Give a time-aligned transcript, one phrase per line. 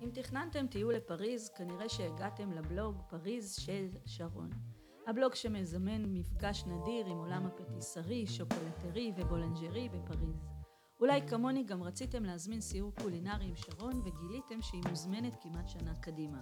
[0.00, 4.50] אם תכננתם טיול לפריז, כנראה שהגעתם לבלוג פריז של שרון.
[5.06, 10.48] הבלוג שמזמן מפגש נדיר עם עולם הפטיסרי, שוקולטרי ובולנג'רי בפריז.
[11.00, 16.40] אולי כמוני גם רציתם להזמין סיור קולינרי עם שרון וגיליתם שהיא מוזמנת כמעט שנה קדימה.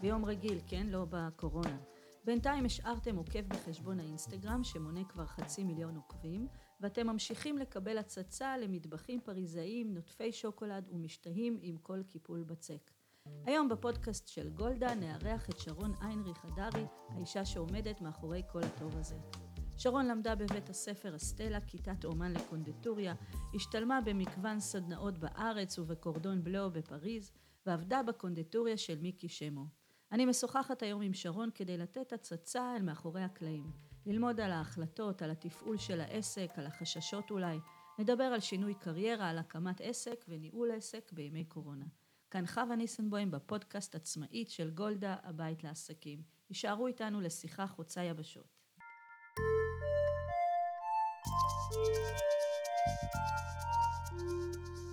[0.00, 0.86] ביום רגיל, כן?
[0.86, 1.78] לא בקורונה.
[2.24, 6.48] בינתיים השארתם עוקב בחשבון האינסטגרם שמונה כבר חצי מיליון עוקבים,
[6.82, 12.90] ואתם ממשיכים לקבל הצצה למטבחים פריזאיים, נוטפי שוקולד ומשתהים עם כל קיפול בצק.
[13.46, 19.16] היום בפודקאסט של גולדה נארח את שרון איינריך הדרי, האישה שעומדת מאחורי כל הטוב הזה.
[19.76, 23.14] שרון למדה בבית הספר אסטלה, כיתת אומן לקונדטוריה,
[23.54, 27.30] השתלמה במגוון סדנאות בארץ ובקורדון בלו בפריז,
[27.66, 29.66] ועבדה בקונדטוריה של מיקי שמו.
[30.12, 35.30] אני משוחחת היום עם שרון כדי לתת הצצה אל מאחורי הקלעים, ללמוד על ההחלטות, על
[35.30, 37.58] התפעול של העסק, על החששות אולי,
[37.98, 41.84] נדבר על שינוי קריירה, על הקמת עסק וניהול עסק בימי קורונה.
[42.30, 46.22] כאן חווה ניסנבוים בפודקאסט עצמאית של גולדה, הבית לעסקים.
[46.48, 48.58] הישארו איתנו לשיחה חוצה יבשות.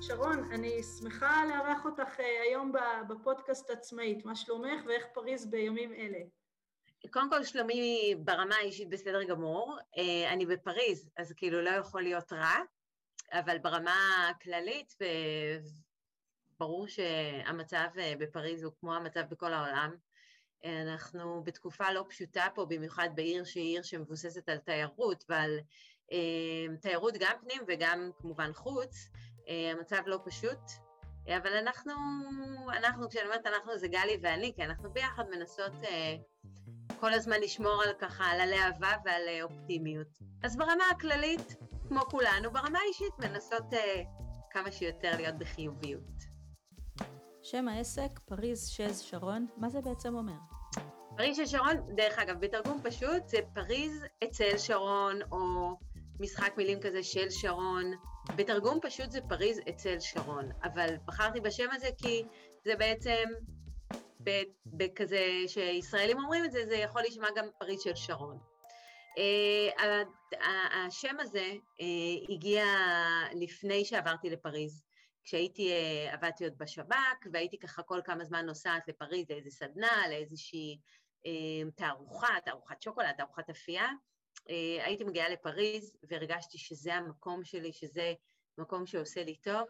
[0.01, 2.71] שרון, אני שמחה לארח אותך אה, היום
[3.09, 4.25] בפודקאסט עצמאית.
[4.25, 6.19] מה שלומך ואיך פריז בימים אלה?
[7.07, 9.77] קודם כל, שלומי ברמה האישית בסדר גמור.
[9.97, 12.55] אה, אני בפריז, אז כאילו לא יכול להיות רע,
[13.31, 14.95] אבל ברמה הכללית,
[16.59, 19.95] ברור שהמצב אה, בפריז הוא כמו המצב בכל העולם.
[20.65, 25.59] אנחנו בתקופה לא פשוטה פה, במיוחד בעיר שהיא עיר שמבוססת על תיירות ועל
[26.11, 29.09] אה, תיירות גם פנים וגם כמובן חוץ,
[29.47, 30.59] המצב לא פשוט,
[31.27, 31.93] אבל אנחנו,
[32.77, 36.15] אנחנו, כשאני אומרת אנחנו זה גלי ואני, כי אנחנו ביחד מנסות אה,
[36.99, 40.07] כל הזמן לשמור על ככה, על הלהבה ועל אה, אופטימיות.
[40.43, 41.55] אז ברמה הכללית,
[41.87, 44.03] כמו כולנו, ברמה האישית מנסות אה,
[44.51, 46.29] כמה שיותר להיות בחיוביות.
[47.43, 50.37] שם העסק, פריז שז שרון, מה זה בעצם אומר?
[51.17, 55.37] פריז של שרון, דרך אגב, בתרגום פשוט זה פריז אצל שרון, או
[56.19, 57.91] משחק מילים כזה של שרון.
[58.35, 62.23] בתרגום פשוט זה פריז אצל שרון, אבל בחרתי בשם הזה כי
[62.65, 63.23] זה בעצם,
[64.65, 68.39] בכזה שישראלים אומרים את זה, זה יכול להישמע גם פריז של שרון.
[69.17, 70.37] Uh,
[70.87, 72.65] השם הזה uh, הגיע
[73.33, 74.83] לפני שעברתי לפריז.
[75.23, 80.79] כשהייתי, uh, עבדתי עוד בשב"כ, והייתי ככה כל כמה זמן נוסעת לפריז לאיזה סדנה, לאיזושהי
[81.75, 83.87] תערוכה, תערוכת שוקולד, תערוכת אפייה,
[84.49, 88.13] אה, הייתי מגיעה לפריז והרגשתי שזה המקום שלי, שזה
[88.57, 89.67] מקום שעושה לי טוב,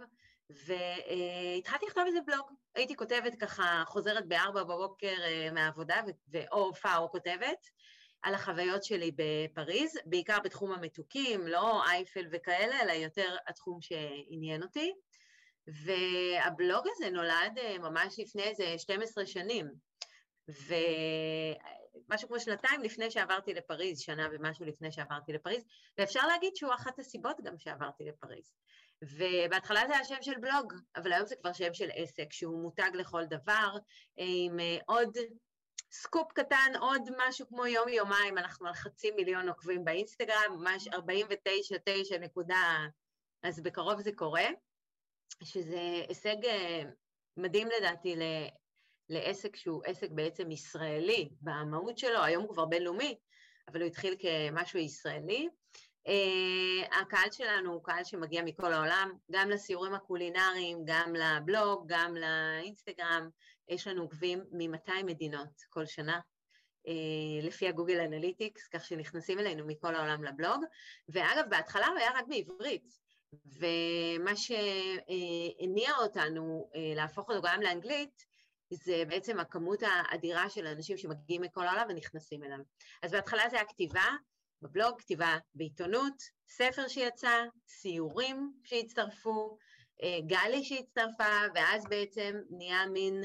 [0.50, 2.52] והתחלתי לכתוב איזה בלוג.
[2.76, 7.68] הייתי כותבת ככה, חוזרת בארבע בבוקר אה, מהעבודה, ואו הופעה או כותבת,
[8.22, 14.94] על החוויות שלי בפריז, בעיקר בתחום המתוקים, לא אייפל וכאלה, אלא יותר התחום שעניין אותי.
[15.68, 19.68] והבלוג הזה נולד אה, ממש לפני איזה 12 שנים.
[20.48, 25.64] ומשהו כמו שנתיים לפני שעברתי לפריז, שנה ומשהו לפני שעברתי לפריז,
[25.98, 28.54] ואפשר להגיד שהוא אחת הסיבות גם שעברתי לפריז.
[29.02, 32.90] ובהתחלה זה היה שם של בלוג, אבל היום זה כבר שם של עסק, שהוא מותג
[32.94, 33.78] לכל דבר,
[34.18, 35.18] עם אה, עוד
[35.92, 42.18] סקופ קטן, עוד משהו כמו יום-יומיים, אנחנו על חצי מיליון עוקבים באינסטגרם, ממש 49, 9
[42.18, 42.78] נקודה,
[43.44, 44.46] אז בקרוב זה קורה,
[45.44, 46.84] שזה הישג אה,
[47.38, 48.16] מדהים לדעתי
[49.10, 53.18] לעסק שהוא עסק בעצם ישראלי במהות שלו, היום הוא כבר בינלאומי,
[53.68, 55.50] אבל הוא התחיל כמשהו ישראלי.
[56.10, 63.30] Uh, הקהל שלנו הוא קהל שמגיע מכל העולם, גם לסיורים הקולינריים, גם לבלוג, גם לאינסטגרם,
[63.68, 66.20] יש לנו עוקבים מ-200 מדינות כל שנה,
[66.88, 70.64] uh, לפי הגוגל אנליטיקס, כך שנכנסים אלינו מכל העולם לבלוג,
[71.10, 72.94] ואגב, בהתחלה הוא היה רק בעברית,
[73.46, 78.26] ומה שהניע אותנו uh, להפוך אותו גם לאנגלית,
[78.74, 82.60] זה בעצם הכמות האדירה של אנשים שמגיעים מכל העולם ונכנסים אליו.
[83.04, 84.06] אז בהתחלה זה היה כתיבה
[84.62, 89.58] בבלוג, כתיבה בעיתונות, ספר שיצא, סיורים שהצטרפו,
[90.04, 93.24] אה, גלי שהצטרפה, ואז בעצם נהיה מין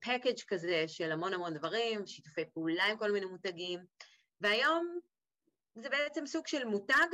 [0.00, 3.80] פקאג' אה, כזה של המון המון דברים, שיתופי פעולה עם כל מיני מותגים,
[4.40, 4.98] והיום
[5.74, 7.06] זה בעצם סוג של מותג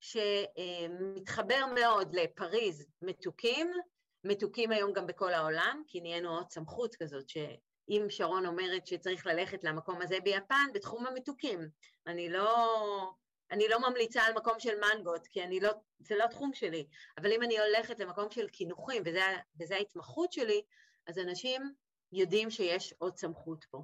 [0.00, 3.72] שמתחבר מאוד לפריז מתוקים,
[4.24, 7.28] מתוקים היום גם בכל העולם, כי נהיינו עוד סמכות כזאת,
[7.92, 11.68] שאם שרון אומרת שצריך ללכת למקום הזה ביפן, בתחום המתוקים.
[12.06, 13.10] אני לא,
[13.50, 16.86] אני לא ממליצה על מקום של מנגות, כי אני לא, זה לא התחום שלי,
[17.18, 19.02] אבל אם אני הולכת למקום של קינוחים,
[19.60, 20.62] וזו ההתמחות שלי,
[21.06, 21.72] אז אנשים
[22.12, 23.82] יודעים שיש עוד סמכות פה.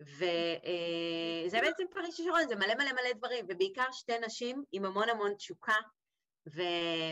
[0.00, 5.08] וזה אה, בעצם פריס שרון, זה מלא מלא מלא דברים, ובעיקר שתי נשים עם המון
[5.08, 5.76] המון תשוקה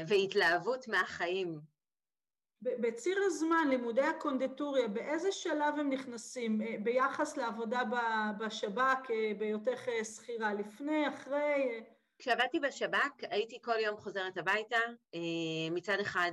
[0.08, 1.60] והתלהבות מהחיים,
[2.62, 7.82] בציר הזמן, לימודי הקונדיטוריה, באיזה שלב הם נכנסים ביחס לעבודה
[8.38, 10.54] בשב"כ, בהיותך שכירה?
[10.54, 11.84] לפני, אחרי?
[12.18, 14.78] כשעבדתי בשב"כ הייתי כל יום חוזרת הביתה,
[15.70, 16.32] מצד אחד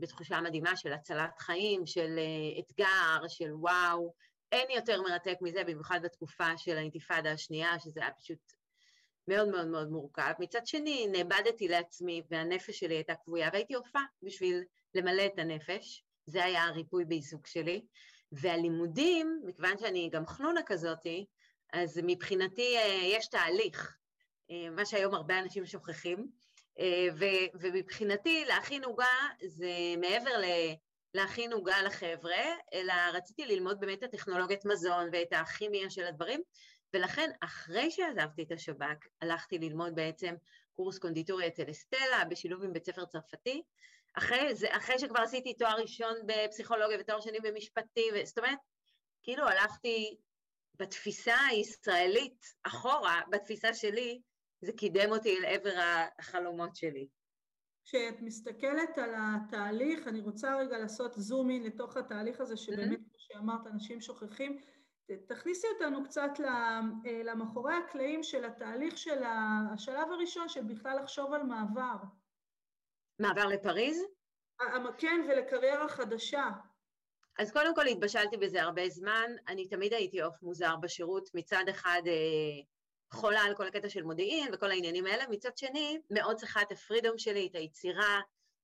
[0.00, 2.18] בתחושה מדהימה של הצלת חיים, של
[2.58, 4.14] אתגר, של וואו,
[4.52, 8.52] אין יותר מרתק מזה, במיוחד בתקופה של האינתיפאדה השנייה, שזה היה פשוט
[9.28, 10.32] מאוד מאוד מאוד מורכב.
[10.38, 14.62] מצד שני, נאבדתי לעצמי והנפש שלי הייתה כבויה, והייתי הופעה בשביל
[14.94, 17.82] למלא את הנפש, זה היה הריפוי בעיסוק שלי.
[18.32, 21.26] והלימודים, מכיוון שאני גם חנונה כזאתי,
[21.72, 23.96] אז מבחינתי יש תהליך,
[24.70, 26.26] מה שהיום הרבה אנשים שוכחים,
[27.18, 29.06] ו- ומבחינתי להכין עוגה
[29.46, 29.70] זה
[30.00, 30.74] מעבר ל-
[31.14, 32.44] להכין עוגה לחבר'ה,
[32.74, 36.42] אלא רציתי ללמוד באמת את הטכנולוגיית מזון ואת הכימיה של הדברים,
[36.94, 40.34] ולכן אחרי שעזבתי את השב"כ, הלכתי ללמוד בעצם
[40.76, 43.62] קורס קונדיטוריה אצל אסטלה בשילוב עם בית ספר צרפתי,
[44.14, 48.58] אחרי, זה, אחרי שכבר עשיתי תואר ראשון בפסיכולוגיה ותואר שני במשפטים, זאת אומרת,
[49.22, 50.16] כאילו הלכתי
[50.78, 54.20] בתפיסה הישראלית אחורה, בתפיסה שלי,
[54.60, 55.74] זה קידם אותי לעבר
[56.18, 57.08] החלומות שלי.
[57.84, 63.18] כשאת מסתכלת על התהליך, אני רוצה רגע לעשות זום אין לתוך התהליך הזה, שבאמת, כמו
[63.18, 64.60] שאמרת, אנשים שוכחים.
[65.26, 66.30] תכניסי אותנו קצת
[67.24, 71.96] למאחורי הקלעים של התהליך של השלב הראשון, של בכלל לחשוב על מעבר.
[73.18, 74.02] מעבר לפריז?
[74.98, 76.48] כן, ולקריירה חדשה.
[77.38, 82.02] אז קודם כל התבשלתי בזה הרבה זמן, אני תמיד הייתי עוף מוזר בשירות, מצד אחד
[83.12, 87.18] חולה על כל הקטע של מודיעין וכל העניינים האלה, מצד שני מאוד צריכה את הפרידום
[87.18, 88.20] שלי, את היצירה,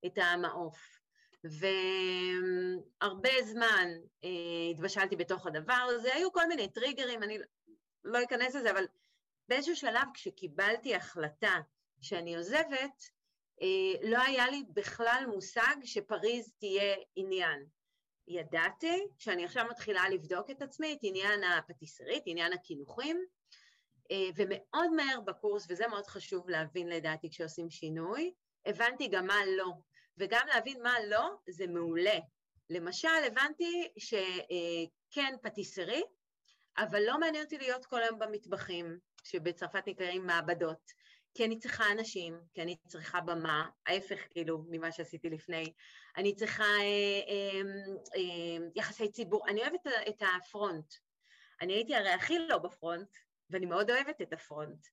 [0.07, 1.02] את המעוף.
[1.45, 3.89] והרבה זמן
[4.25, 4.31] אה,
[4.71, 7.39] התבשלתי בתוך הדבר הזה, היו כל מיני טריגרים, אני
[8.05, 8.87] לא אכנס לזה, אבל
[9.49, 11.61] באיזשהו שלב כשקיבלתי החלטה
[12.01, 13.11] שאני עוזבת,
[13.63, 17.67] אה, לא היה לי בכלל מושג שפריז תהיה עניין.
[18.29, 23.25] ידעתי שאני עכשיו מתחילה לבדוק את עצמי, את עניין הפטיסרית, עניין הקינוחים,
[24.11, 28.33] אה, ומאוד מהר בקורס, וזה מאוד חשוב להבין לדעתי כשעושים שינוי,
[28.67, 29.73] הבנתי גם מה לא,
[30.19, 32.19] וגם להבין מה לא זה מעולה.
[32.71, 36.03] למשל, הבנתי שכן פטיסרי,
[36.79, 40.93] אבל לא מעניין אותי להיות כל היום במטבחים, שבצרפת נקראים מעבדות,
[41.35, 45.73] כי אני צריכה אנשים, כי אני צריכה במה, ההפך כאילו ממה שעשיתי לפני,
[46.17, 47.61] אני צריכה אה, אה,
[48.17, 50.95] אה, יחסי ציבור, אני אוהבת את הפרונט.
[51.61, 53.09] אני הייתי הרי הכי לא בפרונט,
[53.51, 54.87] ואני מאוד אוהבת את הפרונט.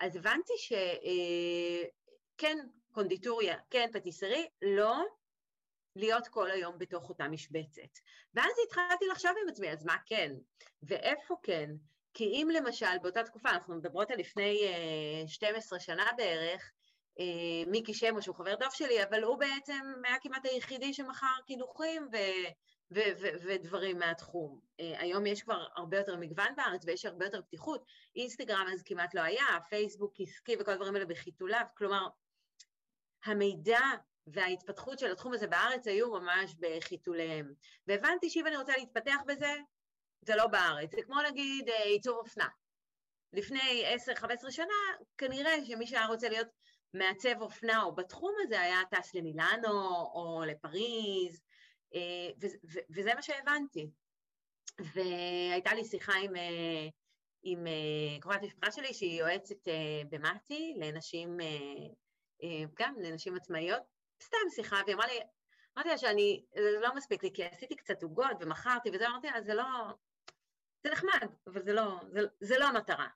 [0.00, 5.04] אז הבנתי שכן, אה, קונדיטוריה, כן, פטיסרי, לא
[5.96, 7.98] להיות כל היום בתוך אותה משבצת.
[8.34, 10.32] ואז התחלתי לחשוב עם עצמי, אז מה כן?
[10.82, 11.70] ואיפה כן?
[12.14, 16.72] כי אם למשל באותה תקופה, אנחנו מדברות על לפני אה, 12 שנה בערך,
[17.18, 22.08] uh, מיקי שמו שהוא חבר טוב שלי, אבל הוא בעצם היה כמעט היחידי שמכר קינוחים
[22.12, 22.16] ו...
[22.94, 24.60] ו- ו- ודברים מהתחום.
[24.80, 27.84] Uh, היום יש כבר הרבה יותר מגוון בארץ ויש הרבה יותר פתיחות.
[28.16, 32.08] אינסטגרם אז כמעט לא היה, פייסבוק עסקי וכל הדברים האלה בחיתוליו, כלומר,
[33.24, 33.80] המידע
[34.26, 37.52] וההתפתחות של התחום הזה בארץ היו ממש בחיתוליהם.
[37.86, 39.54] והבנתי שאם אני רוצה להתפתח בזה,
[40.20, 40.90] זה לא בארץ.
[40.94, 42.48] זה כמו נגיד uh, עיצוב אופנה.
[43.32, 43.84] לפני
[44.16, 44.74] 10-15 שנה,
[45.18, 46.48] כנראה שמי שהיה רוצה להיות
[46.94, 49.70] מעצב אופנה או בתחום הזה היה טס למילאנו
[50.14, 51.40] או לפריז,
[51.94, 52.50] אה,
[52.94, 53.90] וזה מה שהבנתי.
[54.94, 56.88] והייתה לי שיחה עם, אה,
[57.42, 59.68] עם אה, קרובת משפחה שלי שהיא יועצת
[60.10, 61.36] במטי לנשים,
[62.74, 63.82] גם לנשים עצמאיות,
[64.22, 65.20] סתם שיחה, והיא אמרה לי,
[65.76, 69.42] אמרתי לה שאני, זה לא מספיק לי, כי עשיתי קצת עוגות ומכרתי וזה, אמרתי לה,
[69.42, 69.64] זה לא,
[70.84, 73.08] זה נחמד, אבל זה לא, זה, זה לא המטרה.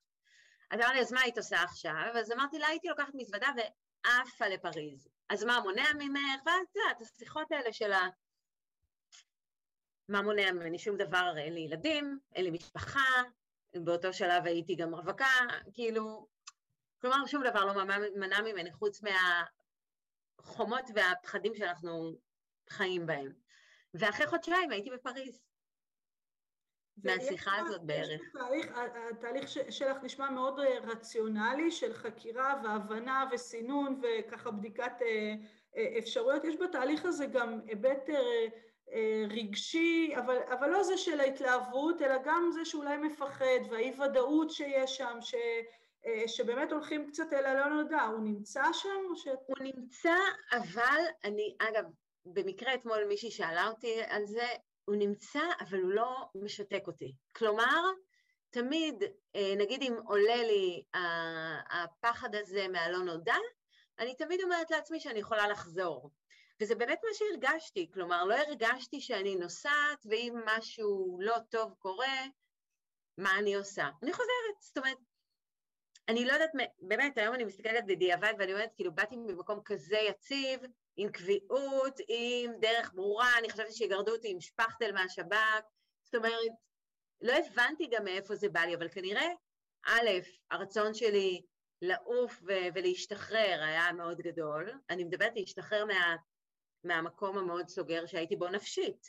[0.70, 2.10] אז אמרה לי, אז מה היית עושה עכשיו?
[2.14, 5.08] אז אמרתי לה, הייתי לוקחת מזוודה ועפה לפריז.
[5.28, 6.42] אז מה מונע ממך?
[6.46, 8.08] ואז את יודעת, השיחות האלה של ה...
[10.08, 10.78] מה מונע ממני?
[10.78, 13.22] שום דבר, אין לי ילדים, אין לי משפחה,
[13.74, 15.26] באותו שלב הייתי גם רווקה,
[15.74, 16.28] כאילו,
[17.00, 17.84] כלומר שום דבר לא
[18.16, 19.00] מנע ממני חוץ
[20.38, 22.12] מהחומות והפחדים שאנחנו
[22.70, 23.32] חיים בהם.
[23.94, 25.46] ואחרי חודשיים הייתי בפריז.
[27.04, 28.20] מהשיחה הזאת בערך.
[28.32, 28.66] תהליך,
[29.10, 35.34] התהליך שלך נשמע מאוד אה, רציונלי של חקירה והבנה וסינון וככה בדיקת אה,
[35.76, 36.44] אה, אפשרויות.
[36.44, 38.10] יש בתהליך הזה גם היבט
[39.30, 44.96] רגשי, אבל, אבל לא זה של ההתלהבות, אלא גם זה שאולי מפחד, והאי ודאות שיש
[44.96, 45.34] שם, ש,
[46.26, 48.02] שבאמת הולכים קצת אל הלא נודע.
[48.02, 49.26] הוא נמצא שם או ש...
[49.26, 50.16] הוא נמצא,
[50.52, 51.84] אבל אני, אגב,
[52.26, 54.46] במקרה אתמול מישהי שאלה אותי על זה,
[54.84, 57.12] הוא נמצא, אבל הוא לא משתק אותי.
[57.36, 57.82] כלומר,
[58.50, 59.02] תמיד,
[59.36, 60.84] אה, נגיד אם עולה לי
[61.70, 63.36] הפחד הזה מהלא נודע,
[63.98, 66.10] אני תמיד אומרת לעצמי שאני יכולה לחזור.
[66.60, 72.24] וזה באמת מה שהרגשתי, כלומר, לא הרגשתי שאני נוסעת, ואם משהו לא טוב קורה,
[73.18, 73.88] מה אני עושה?
[74.02, 74.96] אני חוזרת, זאת אומרת,
[76.08, 80.60] אני לא יודעת, באמת, היום אני מסתכלת בדיעבד ואני אומרת, כאילו, באתי ממקום כזה יציב,
[80.96, 85.64] עם קביעות, עם דרך ברורה, אני חשבתי שיגרדו אותי עם שפכטל מהשב"כ,
[86.04, 86.32] זאת אומרת,
[87.20, 89.26] לא הבנתי גם מאיפה זה בא לי, אבל כנראה,
[89.86, 90.10] א',
[90.50, 91.42] הרצון שלי
[91.82, 94.70] לעוף ו- ולהשתחרר היה מאוד גדול.
[94.90, 96.16] אני מדברת להשתחרר מה,
[96.84, 99.06] מהמקום המאוד סוגר שהייתי בו נפשית.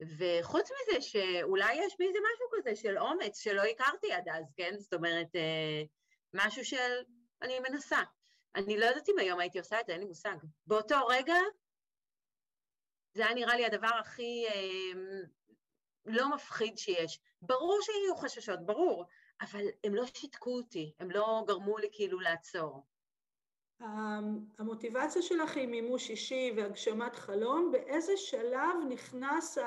[0.00, 4.78] וחוץ מזה שאולי יש בי איזה משהו כזה של אומץ שלא הכרתי עד אז, כן?
[4.78, 5.82] זאת אומרת, אה,
[6.34, 7.02] משהו של
[7.42, 8.02] אני מנסה.
[8.54, 10.36] אני לא יודעת אם היום הייתי עושה את זה, אין לי מושג.
[10.66, 11.34] באותו רגע
[13.14, 15.00] זה היה נראה לי הדבר הכי אה,
[16.06, 17.20] לא מפחיד שיש.
[17.42, 19.04] ברור שיהיו חששות, ברור,
[19.40, 22.86] אבל הם לא שיתקו אותי, הם לא גרמו לי כאילו לעצור.
[24.58, 29.58] המוטיבציה שלך היא מימוש אישי והגשמת חלום, באיזה שלב נכנס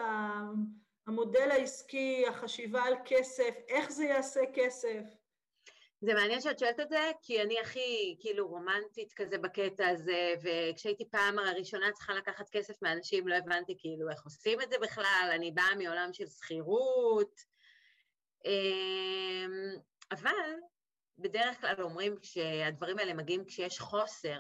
[1.08, 5.03] המודל העסקי, החשיבה על כסף, איך זה יעשה כסף?
[6.01, 11.10] זה מעניין שאת שואלת את זה, כי אני הכי כאילו רומנטית כזה בקטע הזה, וכשהייתי
[11.10, 15.51] פעם הראשונה צריכה לקחת כסף מאנשים, לא הבנתי כאילו איך עושים את זה בכלל, אני
[15.51, 17.41] באה מעולם של שכירות,
[18.46, 19.51] אמ,
[20.12, 20.55] אבל
[21.17, 24.39] בדרך כלל אומרים שהדברים האלה מגיעים כשיש חוסר,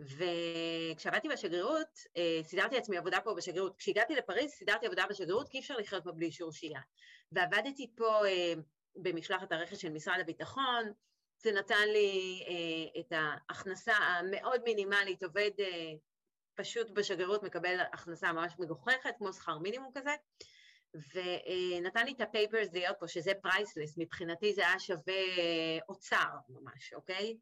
[0.00, 3.76] וכשעבדתי בשגרירות, אה, סידרתי לעצמי עבודה פה בשגרירות.
[3.76, 6.80] כשהגעתי לפריז, סידרתי עבודה בשגרירות, כי אי אפשר לחיות פה בלי אישור שהייה.
[7.32, 8.52] ועבדתי פה אה,
[8.96, 10.92] במשלחת הרכש של משרד הביטחון,
[11.42, 15.50] זה נתן לי אה, את ההכנסה המאוד מינימלית, עובד
[16.54, 20.10] פשוט בשגרירות מקבל הכנסה ממש מגוחכת, כמו שכר מינימום כזה,
[21.14, 25.14] ונתן לי את ה papers להיות פה, שזה priceless, מבחינתי זה היה שווה
[25.88, 27.36] אוצר ממש, אוקיי?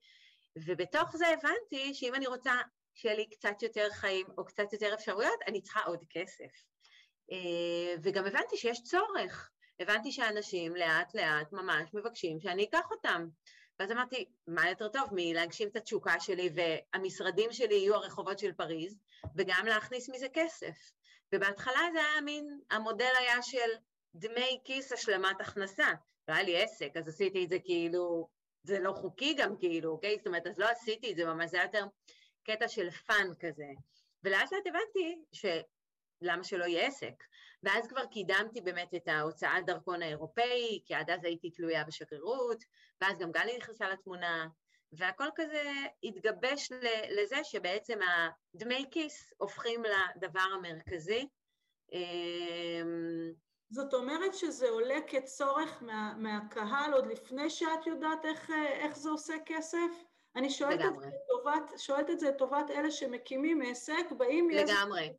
[0.56, 2.52] ובתוך זה הבנתי שאם אני רוצה
[2.94, 6.64] שיהיה לי קצת יותר חיים או קצת יותר אפשרויות, אני צריכה עוד כסף.
[7.32, 9.50] אה, וגם הבנתי שיש צורך.
[9.80, 13.28] הבנתי שאנשים לאט לאט ממש מבקשים שאני אקח אותם.
[13.78, 18.98] ואז אמרתי, מה יותר טוב מלהגשים את התשוקה שלי והמשרדים שלי יהיו הרחובות של פריז,
[19.36, 20.95] וגם להכניס מזה כסף.
[21.34, 23.70] ובהתחלה זה היה מין, המודל היה של
[24.14, 25.92] דמי כיס השלמת הכנסה.
[26.28, 28.28] לא היה לי עסק, אז עשיתי את זה כאילו,
[28.62, 30.16] זה לא חוקי גם כאילו, אוקיי?
[30.16, 31.86] זאת אומרת, אז לא עשיתי את זה ממש, זה היה יותר
[32.44, 33.68] קטע של fun כזה.
[34.24, 37.14] ולאט לאט הבנתי שלמה שלא יהיה עסק.
[37.62, 42.64] ואז כבר קידמתי באמת את ההוצאת דרכון האירופאי, כי עד אז הייתי תלויה בשגרירות,
[43.00, 44.48] ואז גם גלי נכנסה לתמונה,
[44.92, 45.62] והכל כזה
[46.02, 46.72] התגבש
[47.10, 47.98] לזה שבעצם
[48.54, 51.28] הדמי כיס הופכים לדבר המרכזי.
[51.92, 53.32] אמ,
[53.70, 59.34] זאת אומרת שזה עולה כצורך מה, מהקהל עוד לפני שאת יודעת איך, איך זה עושה
[59.46, 60.04] כסף?
[60.36, 64.50] אני שואלת את, זה לטובת, שואלת את זה לטובת אלה שמקימים עסק, באים...
[64.50, 65.12] לגמרי,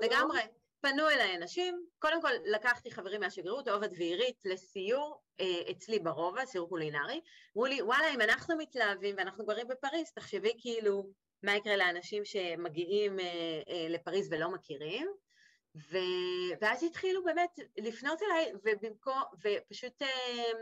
[0.00, 0.40] לגמרי.
[0.80, 6.68] פנו אליי אנשים, קודם כל לקחתי חברים מהשגרירות, עובד ועירית, לסיור אה, אצלי ברובע, סיור
[6.68, 7.20] קולינרי,
[7.56, 13.20] אמרו לי, וואלה, אם אנחנו מתלהבים ואנחנו גרים בפריז, תחשבי כאילו מה יקרה לאנשים שמגיעים
[13.20, 13.24] אה,
[13.68, 15.08] אה, לפריז ולא מכירים,
[15.76, 15.98] ו...
[16.60, 20.52] ואז התחילו באמת לפנות אליי, ובמקום, ופשוט, אה,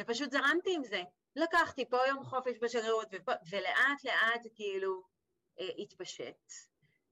[0.00, 1.02] ופשוט זרמתי עם זה.
[1.36, 5.02] לקחתי פה יום חופש בשגרירות, ופה, ולאט לאט כאילו
[5.60, 6.52] אה, התפשט.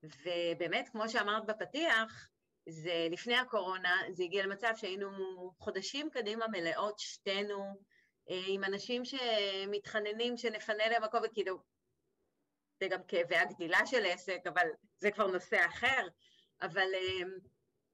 [0.02, 2.29] ובאמת, כמו שאמרת בפתיח,
[2.69, 5.09] זה לפני הקורונה, זה הגיע למצב שהיינו
[5.59, 7.83] חודשים קדימה מלאות שתינו,
[8.31, 11.59] אה, עם אנשים שמתחננים שנפנה להם מקום, וכאילו,
[12.81, 14.66] זה גם כאבי הגדילה של עסק, אבל
[14.99, 16.09] זה כבר נושא אחר,
[16.62, 17.28] אבל אה,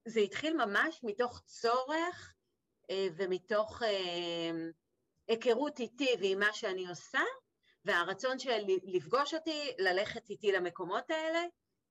[0.05, 2.35] זה התחיל ממש מתוך צורך
[2.91, 3.83] אה, ומתוך
[5.29, 7.23] היכרות איתי ועם מה שאני עושה,
[7.85, 11.45] והרצון של לפגוש אותי, ללכת איתי למקומות האלה,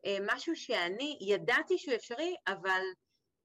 [0.05, 2.81] משהו שאני ידעתי שהוא אפשרי, אבל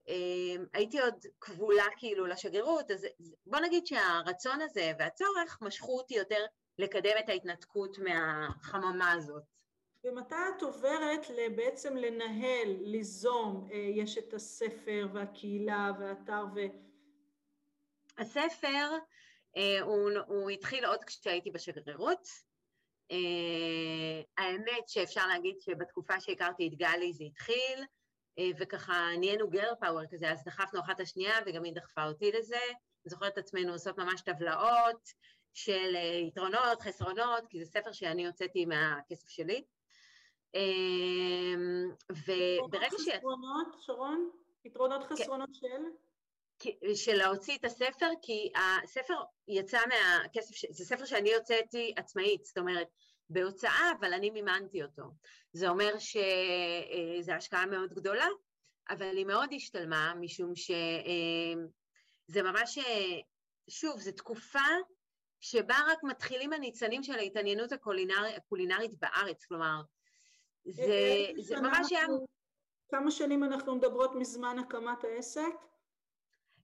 [0.08, 3.06] אה, הייתי עוד כבולה כאילו לשגרירות, אז
[3.46, 6.44] בוא נגיד שהרצון הזה והצורך משכו אותי יותר
[6.78, 9.42] לקדם את ההתנתקות מהחממה הזאת.
[10.04, 16.60] ומתי את עוברת בעצם לנהל, ליזום, אה, יש את הספר והקהילה והאתר ו...
[18.18, 18.98] הספר,
[19.82, 22.28] הוא, הוא התחיל עוד כשהייתי בשגרירות,
[24.38, 27.84] האמת שאפשר להגיד שבתקופה שהכרתי את גלי זה התחיל,
[28.40, 32.60] uh, וככה נהיינו גרל פאוור כזה, אז דחפנו אחת השנייה וגם היא דחפה אותי לזה.
[33.04, 35.08] אני זוכרת את עצמנו עושות ממש טבלאות
[35.52, 39.64] של uh, יתרונות, חסרונות, כי זה ספר שאני הוצאתי מהכסף שלי.
[42.10, 43.08] וברגע ש...
[43.08, 44.30] חסרונות, שרון?
[44.64, 45.16] יתרונות כן.
[45.16, 45.82] חסרונות של?
[46.94, 48.52] של להוציא את הספר, כי
[48.82, 49.14] הספר
[49.48, 52.86] יצא מהכסף, זה ספר שאני הוצאתי עצמאית, זאת אומרת,
[53.28, 55.02] בהוצאה, אבל אני מימנתי אותו.
[55.52, 58.26] זה אומר שזו השקעה מאוד גדולה,
[58.90, 62.78] אבל היא מאוד השתלמה, משום שזה ממש,
[63.68, 64.58] שוב, זו תקופה
[65.40, 69.80] שבה רק מתחילים הניצנים של ההתעניינות הקולינר, הקולינרית בארץ, כלומר,
[70.64, 72.06] זה, זה ממש היה...
[72.88, 75.54] כמה שנים אנחנו מדברות מזמן הקמת העסק?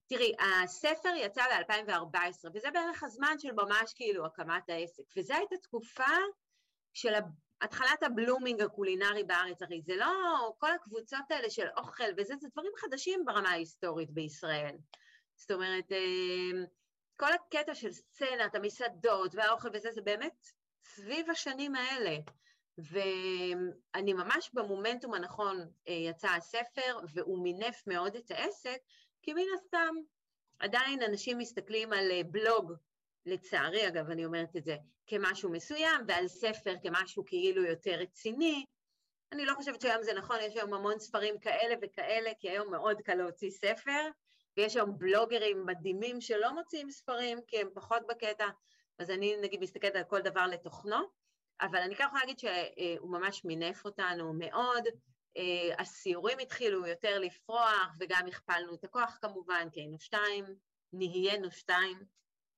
[0.08, 6.16] תראי, הספר יצא ב-2014, וזה בערך הזמן של ממש כאילו הקמת העסק, וזו הייתה תקופה
[6.94, 7.14] של
[7.60, 10.12] התחלת הבלומינג הקולינרי בארץ, הרי זה לא
[10.58, 14.76] כל הקבוצות האלה של אוכל וזה, זה דברים חדשים ברמה ההיסטורית בישראל.
[15.36, 16.64] זאת אומרת, אה,
[17.16, 20.48] כל הקטע של סצנת, המסעדות והאוכל וזה, זה באמת
[20.84, 22.16] סביב השנים האלה.
[22.78, 28.78] ואני ממש במומנטום הנכון אה, יצא הספר, והוא מינף מאוד את העסק,
[29.28, 29.94] כי מן הסתם
[30.58, 32.72] עדיין אנשים מסתכלים על אה, בלוג,
[33.26, 38.64] לצערי אגב אני אומרת את זה, כמשהו מסוים, ועל ספר כמשהו כאילו יותר רציני.
[39.32, 43.00] אני לא חושבת שהיום זה נכון, יש היום המון ספרים כאלה וכאלה, כי היום מאוד
[43.00, 44.08] קל להוציא ספר,
[44.56, 48.48] ויש היום בלוגרים מדהימים שלא מוציאים ספרים כי הם פחות בקטע,
[48.98, 50.98] אז אני נגיד מסתכלת על כל דבר לתוכנו,
[51.60, 54.84] אבל אני כן יכולה להגיד שהוא ממש מינף אותנו מאוד,
[55.78, 60.44] הסיורים התחילו יותר לפרוח וגם הכפלנו את הכוח כמובן, כי היינו שתיים,
[60.92, 61.98] נהיינו שתיים.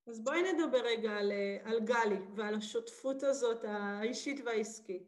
[0.06, 1.32] אז בואי נדבר רגע על,
[1.64, 5.02] על גלי ועל השותפות הזאת האישית והעסקית.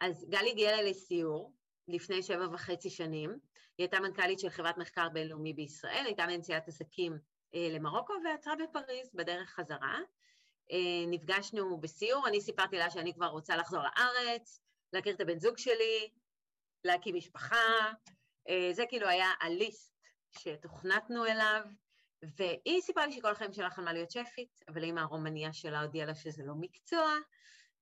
[0.00, 1.52] אז גלי הגיעה אליי לסיור
[1.88, 7.18] לפני שבע וחצי שנים, היא הייתה מנכ"לית של חברת מחקר בינלאומי בישראל, הייתה מנציאת עסקים
[7.54, 9.98] אה, למרוקו ועצרה בפריז בדרך חזרה.
[10.72, 14.60] אה, נפגשנו בסיור, אני סיפרתי לה שאני כבר רוצה לחזור לארץ,
[14.92, 16.10] להכיר את הבן זוג שלי,
[16.84, 17.92] להקים משפחה,
[18.48, 19.94] אה, זה כאילו היה הליסט
[20.38, 21.60] שתוכנתנו אליו,
[22.22, 26.14] והיא סיפרה לי שכל החיים שלה חלמה להיות שפית, אבל אימא הרומניה שלה הודיעה לה
[26.14, 27.14] שזה לא מקצוע,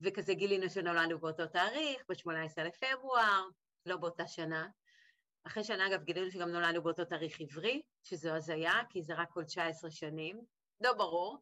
[0.00, 3.44] וכזה גילינו שנולדנו באותו תאריך, ב-18 לפברואר,
[3.86, 4.68] לא באותה שנה.
[5.44, 9.44] אחרי שנה, אגב, גילינו שגם נולדנו באותו תאריך עברי, שזו הזיה, כי זה רק כל
[9.44, 10.40] 19 שנים,
[10.80, 11.38] לא ברור.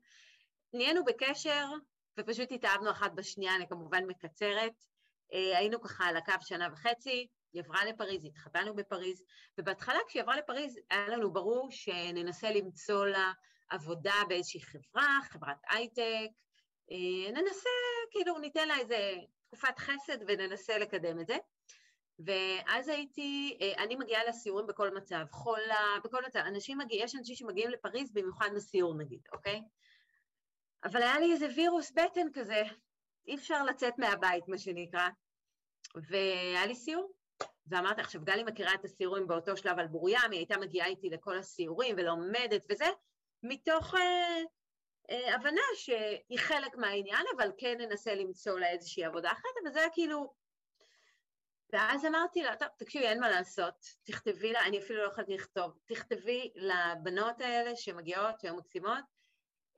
[0.73, 1.67] נהיינו בקשר,
[2.19, 4.73] ופשוט התאהבנו אחת בשנייה, אני כמובן מקצרת.
[5.33, 9.25] אה, היינו ככה על הקו שנה וחצי, היא עברה לפריז, התחתנו בפריז,
[9.59, 13.33] ובהתחלה כשהיא עברה לפריז היה לנו ברור שננסה למצוא לה
[13.69, 16.29] עבודה באיזושהי חברה, חברת הייטק,
[16.91, 17.69] אה, ננסה,
[18.11, 19.15] כאילו ניתן לה איזה
[19.47, 21.37] תקופת חסד וננסה לקדם את זה.
[22.19, 27.37] ואז הייתי, אה, אני מגיעה לסיורים בכל מצב, חולה, בכל מצב, אנשים מגיעים, יש אנשים
[27.37, 29.63] שמגיעים לפריז במיוחד לסיור נגיד, אוקיי?
[30.85, 32.63] אבל היה לי איזה וירוס בטן כזה,
[33.27, 35.09] אי אפשר לצאת מהבית, מה שנקרא.
[35.95, 37.13] והיה לי סיור,
[37.69, 41.39] ואמרתי, עכשיו גלי מכירה את הסיורים באותו שלב על בוריים, היא הייתה מגיעה איתי לכל
[41.39, 42.87] הסיורים ולומדת וזה,
[43.43, 44.43] מתוך אה,
[45.11, 49.91] אה, הבנה שהיא חלק מהעניין, אבל כן ננסה למצוא לה איזושהי עבודה אחרת, וזה היה
[49.91, 50.35] כאילו
[51.73, 53.75] ואז אמרתי לה, טוב, תקשיבי, אין מה לעשות,
[54.05, 59.05] תכתבי לה, אני אפילו לא יכולתי לכתוב, תכתבי לבנות האלה שמגיעות, שהן מקסימות,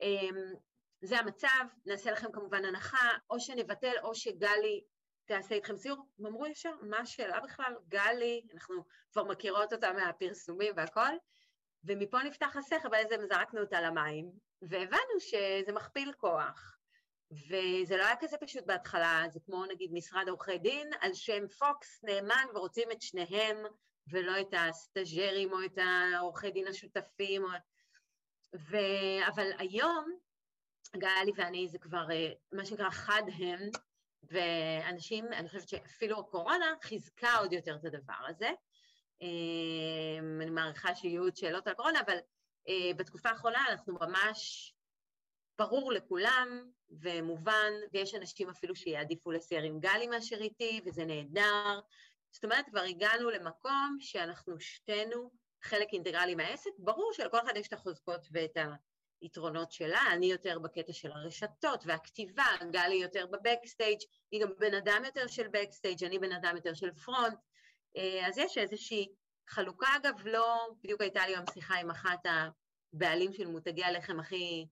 [0.01, 0.53] אמ,
[1.01, 4.83] זה המצב, נעשה לכם כמובן הנחה, או שנבטל או שגלי
[5.29, 5.97] תעשה איתכם סיור.
[6.19, 7.73] הם אמרו ישר, מה השאלה בכלל?
[7.87, 11.13] גלי, אנחנו כבר מכירות אותה מהפרסומים והכל,
[11.83, 16.77] ומפה נפתח הסכר, בעצם זרקנו אותה למים, והבנו שזה מכפיל כוח.
[17.31, 22.03] וזה לא היה כזה פשוט בהתחלה, זה כמו נגיד משרד עורכי דין על שם פוקס
[22.03, 23.57] נאמן ורוצים את שניהם
[24.07, 27.43] ולא את הסטאג'רים או את העורכי דין השותפים.
[27.43, 27.49] או...
[28.55, 28.77] ו...
[29.27, 30.17] אבל היום
[30.97, 33.59] גלי ואני זה כבר אה, מה שנקרא חד הם,
[34.23, 38.49] ואנשים, אני חושבת שאפילו הקורונה חיזקה עוד יותר את הדבר הזה.
[39.21, 42.17] אה, אני מעריכה שיהיו עוד שאלות על הקורונה, אבל
[42.67, 44.73] אה, בתקופה האחרונה אנחנו ממש
[45.59, 51.79] ברור לכולם ומובן, ויש אנשים אפילו שיעדיפו לסייר עם גלי מאשר איתי, וזה נהדר.
[52.31, 56.71] זאת אומרת, כבר הגענו למקום שאנחנו שתינו חלק אינטגרלי מהעסק.
[56.77, 58.57] ברור שלכל אחד יש את החוזקות ואת
[59.21, 63.99] היתרונות שלה, אני יותר בקטע של הרשתות והכתיבה, גלי יותר ב backstage,
[64.31, 67.39] היא גם בן אדם יותר של backstage, אני בן אדם יותר של front.
[67.97, 69.07] אה, אז יש איזושהי
[69.47, 72.19] חלוקה, אגב, לא, בדיוק הייתה לי היום שיחה עם אחת
[72.93, 74.67] הבעלים של מותגי הלחם הכי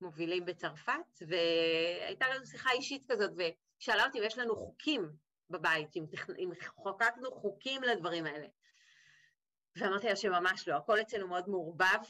[0.00, 5.08] מובילים בצרפת, והייתה לנו שיחה אישית כזאת, ושאלה אותי אם יש לנו חוקים
[5.50, 6.04] בבית, אם,
[6.38, 8.46] אם חוקקנו חוקים לדברים האלה.
[9.76, 12.02] ואמרתי לה שממש לא, הכל אצלנו מאוד מעורבב,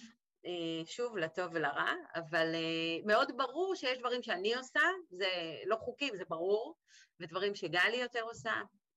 [0.86, 4.80] שוב, לטוב ולרע, אבל אה, מאוד ברור שיש דברים שאני עושה,
[5.10, 5.28] זה
[5.66, 6.76] לא חוקים, זה ברור,
[7.20, 8.52] ודברים שגלי יותר עושה,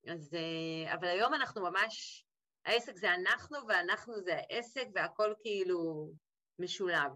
[0.08, 2.26] אז, אה, אבל היום אנחנו ממש,
[2.66, 6.10] העסק זה אנחנו ואנחנו זה העסק והכל כאילו
[6.60, 7.12] משולב.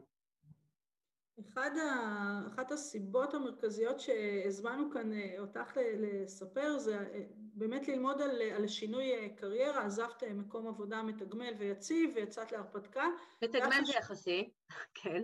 [1.40, 2.48] אחד ה...
[2.48, 9.30] אחת הסיבות המרכזיות שהזמנו כאן אה, אותך לספר זה אה, באמת ללמוד על, על שינוי
[9.36, 13.06] קריירה, עזבת מקום עבודה מתגמל ויציב ויצאת להרפתקה.
[13.44, 14.50] מתגמל זה יחסי,
[15.04, 15.24] כן.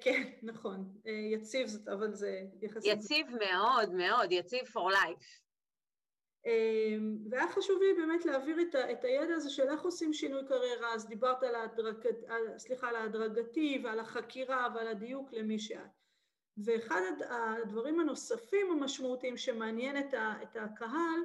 [0.00, 0.94] כן, נכון,
[1.32, 2.88] יציב אבל זה יחסי.
[2.88, 5.45] יציב מאוד מאוד, יציב for life.
[6.46, 10.42] אמ, והיה חשוב לי באמת להעביר את, ה, את הידע הזה של איך עושים שינוי
[10.48, 11.94] קריירה, אז דיברת על, ההדרג,
[12.28, 15.80] על, סליחה, על ההדרגתי ועל החקירה ועל הדיוק למי שאת.
[16.64, 21.20] ואחד הדברים הנוספים המשמעותיים שמעניין את, ה, את הקהל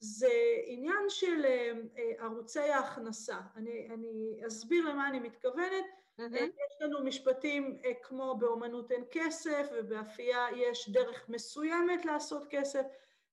[0.00, 0.32] זה
[0.64, 3.38] עניין של אה, אה, ערוצי ההכנסה.
[3.56, 5.84] אני, אני אסביר למה אני מתכוונת.
[6.20, 6.34] Mm-hmm.
[6.36, 12.86] יש לנו משפטים כמו באומנות אין כסף ובאפייה יש דרך מסוימת לעשות כסף.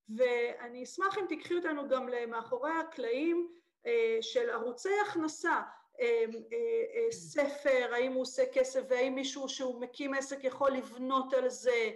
[0.09, 3.47] ואני אשמח אם תיקחי אותנו גם למאחורי הקלעים
[3.85, 5.61] אה, של ערוצי הכנסה,
[5.99, 11.49] אה, אה, ספר, האם הוא עושה כסף והאם מישהו שהוא מקים עסק יכול לבנות על
[11.49, 11.91] זה,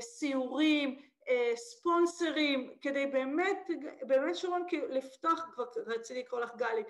[0.00, 1.02] סיורים,
[1.54, 3.70] ספונסרים, כדי באמת,
[4.02, 6.82] באמת שרון, לפתוח, כבר רציתי לקרוא לך גלי,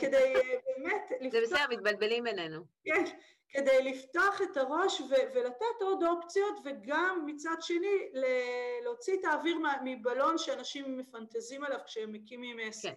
[0.00, 0.34] כדי
[0.66, 1.30] באמת לפתוח...
[1.32, 2.64] זה בסדר, מתבלבלים בינינו.
[2.84, 3.04] כן,
[3.52, 8.10] כדי לפתוח את הראש ו- ולתת עוד אופציות, וגם מצד שני
[8.84, 12.88] להוציא את האוויר מבלון שאנשים מפנטזים עליו כשהם מקימים עסק.
[12.88, 12.94] כן.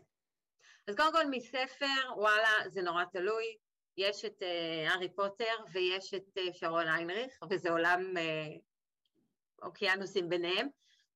[0.88, 3.58] אז קודם כל מספר, וואלה, זה נורא תלוי.
[3.98, 8.60] יש את uh, הארי פוטר ויש את uh, שרון איינריך, וזה עולם uh,
[9.62, 10.68] אוקיינוסים ביניהם.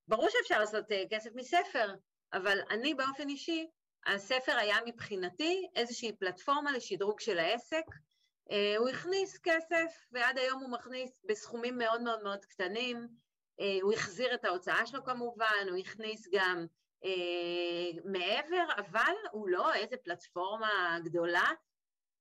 [0.07, 1.93] ברור שאפשר לעשות uh, כסף מספר,
[2.33, 3.67] אבל אני באופן אישי,
[4.05, 7.85] הספר היה מבחינתי איזושהי פלטפורמה לשדרוג של העסק,
[8.77, 13.07] הוא הכניס כסף, ועד היום הוא מכניס בסכומים מאוד מאוד מאוד קטנים.
[13.59, 16.65] אה, הוא החזיר את ההוצאה שלו כמובן, הוא הכניס גם
[17.05, 21.45] אה, מעבר, אבל הוא לא איזה פלטפורמה גדולה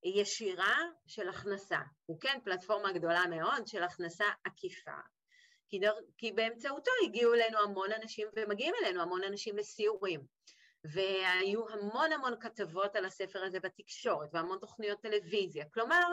[0.04, 1.78] ישירה של הכנסה.
[2.06, 4.98] הוא כן פלטפורמה גדולה מאוד של הכנסה עקיפה.
[5.68, 10.20] כי, דר, כי באמצעותו הגיעו אלינו המון אנשים, ומגיעים אלינו המון אנשים לסיורים.
[10.92, 15.64] והיו המון המון כתבות על הספר הזה בתקשורת והמון תוכניות טלוויזיה.
[15.74, 16.06] כלומר,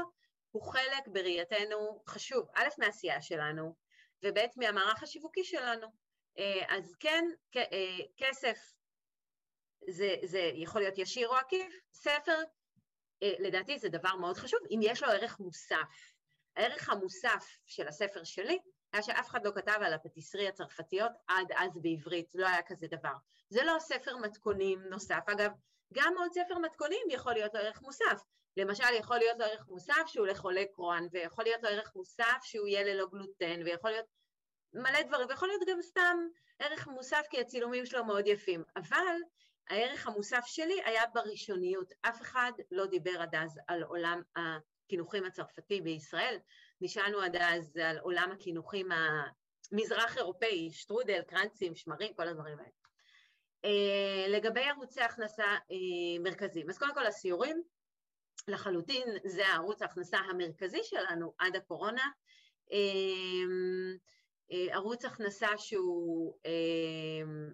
[0.52, 3.76] הוא חלק בראייתנו חשוב, א', מהעשייה שלנו,
[4.24, 5.88] וב', מהמערך השיווקי שלנו.
[6.38, 8.58] אה, אז כן, אה, כסף
[9.90, 12.38] זה, זה יכול להיות ישיר או עקיף, ספר,
[13.24, 16.16] אה, לדעתי זה דבר מאוד חשוב, אם יש לו ערך מוסף.
[16.56, 18.60] הערך המוסף של הספר שלי
[18.96, 23.14] היה שאף אחד לא כתב על הפטיסרי הצרפתיות עד אז בעברית, לא היה כזה דבר.
[23.50, 25.24] זה לא ספר מתכונים נוסף.
[25.28, 25.52] אגב,
[25.94, 28.22] גם עוד ספר מתכונים יכול להיות לו ערך מוסף.
[28.58, 32.68] למשל, יכול להיות לו ערך מוסף שהוא לחולי קרואן, ויכול להיות לו ערך מוסף שהוא
[32.68, 34.06] יהיה ללא גלוטן, ויכול להיות
[34.74, 36.18] מלא דברים, ויכול להיות גם סתם
[36.60, 38.64] ערך מוסף כי הצילומים שלו מאוד יפים.
[38.76, 39.16] אבל
[39.70, 41.94] הערך המוסף שלי היה בראשוניות.
[42.02, 46.38] אף אחד לא דיבר עד אז על עולם הקינוחים הצרפתי בישראל.
[46.82, 48.90] נשאלנו עד אז על עולם הקינוחים
[49.72, 52.70] המזרח אירופאי, שטרודל, קרנצים, שמרים, כל הדברים האלה.
[53.66, 57.64] Uh, לגבי ערוצי הכנסה uh, מרכזיים, אז קודם כל הסיורים,
[58.48, 62.10] לחלוטין זה הערוץ ההכנסה המרכזי שלנו עד הקורונה.
[62.70, 62.74] Uh,
[64.52, 67.54] uh, ערוץ הכנסה שהוא uh,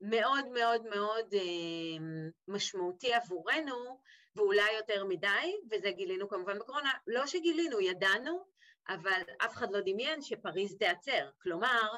[0.00, 2.00] מאוד מאוד מאוד uh,
[2.48, 4.00] משמעותי עבורנו,
[4.36, 8.44] ואולי יותר מדי, וזה גילינו כמובן בקורונה, לא שגילינו, ידענו,
[8.88, 11.30] אבל אף אחד לא דמיין שפריז תיעצר.
[11.42, 11.88] כלומר,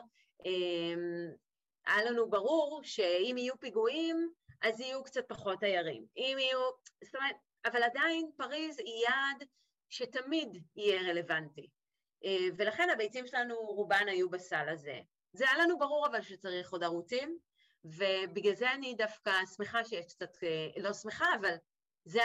[0.43, 1.37] um,
[1.87, 4.31] היה לנו ברור שאם יהיו פיגועים,
[4.63, 6.07] אז יהיו קצת פחות תיירים.
[6.17, 6.71] אם יהיו...
[7.05, 9.49] זאת אומרת, אבל עדיין פריז היא יעד
[9.91, 11.69] שתמיד יהיה רלוונטי.
[12.25, 15.01] אה, ולכן הביצים שלנו רובן היו בסל הזה.
[15.33, 17.39] זה היה לנו ברור אבל שצריך עוד ערוצים,
[17.85, 21.55] ובגלל זה אני דווקא שמחה שיש קצת, אה, לא שמחה, אבל
[22.05, 22.23] זה,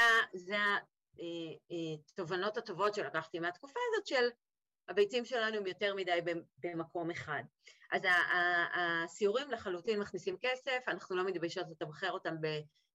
[2.10, 4.30] התובנות אה, הטובות שלקחתי מהתקופה הזאת של
[4.90, 6.20] הביצים שלנו הם יותר מדי
[6.58, 7.44] במקום אחד.
[7.92, 8.02] אז
[8.76, 12.36] הסיורים לחלוטין מכניסים כסף, אנחנו לא מתביישות לתמחר אותם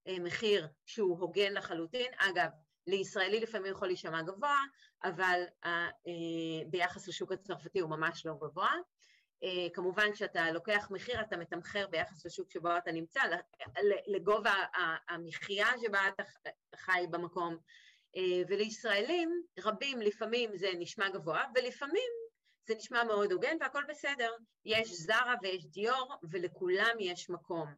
[0.05, 2.11] במחיר שהוא הוגן לחלוטין.
[2.17, 2.49] אגב,
[2.87, 4.59] לישראלי לפעמים יכול להישמע גבוה,
[5.03, 5.89] אבל אה,
[6.67, 8.71] ביחס לשוק הצרפתי הוא ממש לא גבוה.
[9.43, 13.21] אה, כמובן כשאתה לוקח מחיר אתה מתמחר ביחס לשוק שבו אתה נמצא,
[14.07, 14.53] לגובה
[15.09, 16.23] המחיה שבה אתה
[16.75, 17.57] חי במקום,
[18.15, 22.11] אה, ולישראלים רבים לפעמים זה נשמע גבוה ולפעמים
[22.67, 24.31] זה נשמע מאוד הוגן והכל בסדר,
[24.65, 27.73] יש זרה ויש דיור ולכולם יש מקום.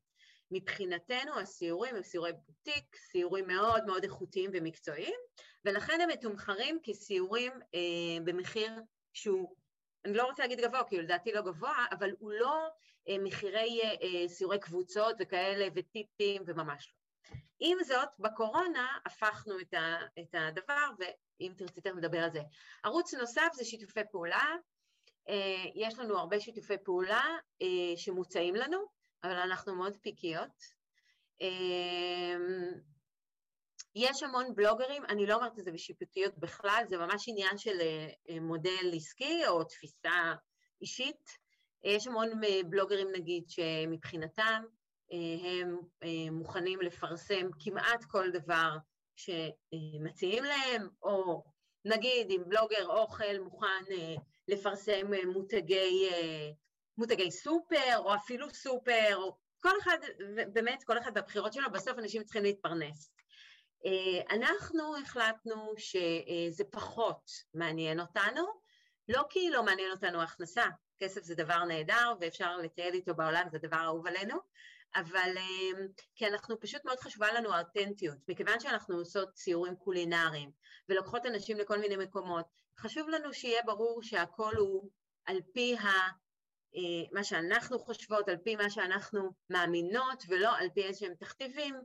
[0.52, 5.20] מבחינתנו הסיורים הם סיורי בוטיק, סיורים מאוד מאוד איכותיים ומקצועיים,
[5.66, 8.72] ולכן הם מתומחרים כסיורים אה, במחיר
[9.14, 9.56] שהוא,
[10.06, 12.68] אני לא רוצה להגיד גבוה, כי לדעתי לא גבוה, אבל הוא לא
[13.10, 17.06] אה, מחירי אה, סיורי קבוצות וכאלה וטיפים וממש לא.
[17.60, 22.42] עם זאת, בקורונה הפכנו את, ה, את הדבר, ואם תרצי תכף נדבר על זה.
[22.84, 24.56] ערוץ נוסף זה שיתופי פעולה.
[25.30, 27.24] אה, יש לנו הרבה שיתופי פעולה
[27.62, 28.78] אה, שמוצעים לנו,
[29.24, 30.76] אבל אנחנו מאוד פיקיות.
[33.98, 37.78] אה, יש המון בלוגרים, אני לא אומרת את זה בשיפוטיות בכלל, זה ממש עניין של
[38.42, 40.34] מודל עסקי או תפיסה
[40.82, 41.46] אישית.
[41.84, 42.30] יש המון
[42.70, 44.64] בלוגרים נגיד שמבחינתם
[45.44, 45.78] הם
[46.32, 48.78] מוכנים לפרסם כמעט כל דבר
[49.16, 51.44] שמציעים להם, או
[51.86, 53.84] נגיד אם בלוגר אוכל מוכן
[54.48, 56.10] לפרסם מותגי,
[56.98, 59.98] מותגי סופר, או אפילו סופר, או כל אחד,
[60.54, 63.15] באמת כל אחד בבחירות שלו, בסוף אנשים צריכים להתפרנס.
[64.32, 68.46] אנחנו החלטנו שזה פחות מעניין אותנו,
[69.08, 70.66] לא כי לא מעניין אותנו הכנסה,
[71.00, 74.38] כסף זה דבר נהדר ואפשר לטייל איתו בעולם, זה דבר אהוב עלינו,
[74.96, 80.52] אבל אמ, כי אנחנו פשוט מאוד חשובה לנו האותנטיות, מכיוון שאנחנו עושות ציורים קולינריים
[80.90, 82.46] ולוקחות אנשים לכל מיני מקומות,
[82.80, 84.90] חשוב לנו שיהיה ברור שהכל הוא
[85.26, 85.88] על פי ה...
[86.76, 91.76] אה, מה שאנחנו חושבות, על פי מה שאנחנו מאמינות, ולא על פי איזשהם תכתיבים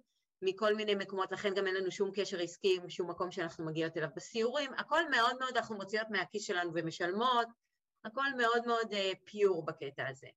[0.42, 3.96] מכל מיני מקומות, לכן גם אין לנו שום קשר עסקי עם שום מקום שאנחנו מגיעות
[3.96, 7.46] אליו בסיורים, הכל מאוד מאוד אנחנו מוציאות מהכיס שלנו ומשלמות,
[8.04, 10.28] הכל מאוד מאוד פיור uh, בקטע הזה.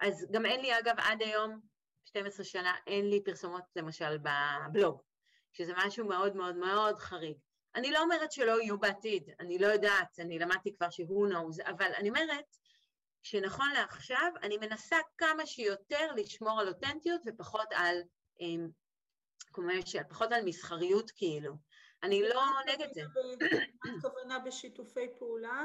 [0.00, 1.60] אז גם אין לי אגב עד היום
[2.04, 5.02] 12 שנה אין לי פרסומות למשל בבלוג,
[5.52, 7.36] שזה משהו מאוד מאוד מאוד חריג.
[7.74, 11.90] אני לא אומרת שלא יהיו בעתיד, אני לא יודעת, אני למדתי כבר שהוא knows, אבל
[11.96, 12.56] אני אומרת
[13.22, 18.02] שנכון לעכשיו אני מנסה כמה שיותר לשמור על אותנטיות ופחות על,
[19.56, 21.52] קומרשל, פחות על מסחריות כאילו.
[22.02, 23.02] אני לא נגד זה.
[23.84, 25.64] מה הכוונה בשיתופי פעולה?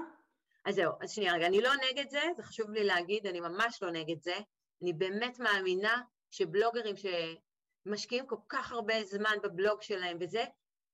[0.65, 3.79] אז זהו, אז שנייה רגע, אני לא נגד זה, זה חשוב לי להגיד, אני ממש
[3.81, 4.35] לא נגד זה.
[4.81, 6.01] אני באמת מאמינה
[6.31, 10.43] שבלוגרים שמשקיעים כל כך הרבה זמן בבלוג שלהם וזה,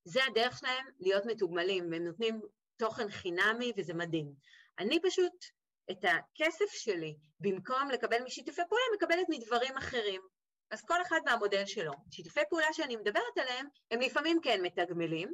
[0.03, 2.41] זה הדרך שלהם להיות מתוגמלים, והם נותנים
[2.77, 4.33] תוכן חינמי וזה מדהים.
[4.79, 5.45] אני פשוט,
[5.91, 10.21] את הכסף שלי, במקום לקבל משיתופי פעולה, מקבלת מדברים אחרים.
[10.71, 11.91] אז כל אחד והמודל שלו.
[12.11, 15.33] שיתופי פעולה שאני מדברת עליהם, הם לפעמים כן מתגמלים,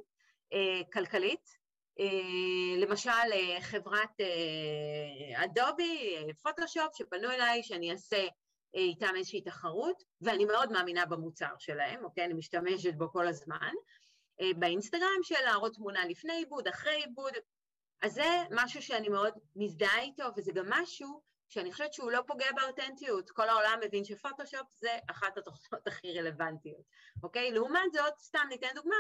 [0.53, 1.49] אה, כלכלית,
[1.99, 8.27] אה, למשל אה, חברת אה, אדובי, אה, פוטושופ, שפנו אליי שאני אעשה
[8.73, 12.25] איתם איזושהי תחרות, ואני מאוד מאמינה במוצר שלהם, אוקיי?
[12.25, 13.73] אני משתמשת בו כל הזמן.
[14.41, 17.33] אה, באינסטגרם של להראות תמונה לפני עיבוד, אחרי עיבוד,
[18.01, 21.21] אז זה משהו שאני מאוד מזדהה איתו, וזה גם משהו
[21.53, 23.31] שאני חושבת שהוא לא פוגע באותנטיות.
[23.31, 26.83] כל העולם מבין שפוטושופ זה אחת התוכנות הכי רלוונטיות,
[27.23, 27.51] אוקיי?
[27.51, 28.95] לעומת זאת, סתם ניתן דוגמה,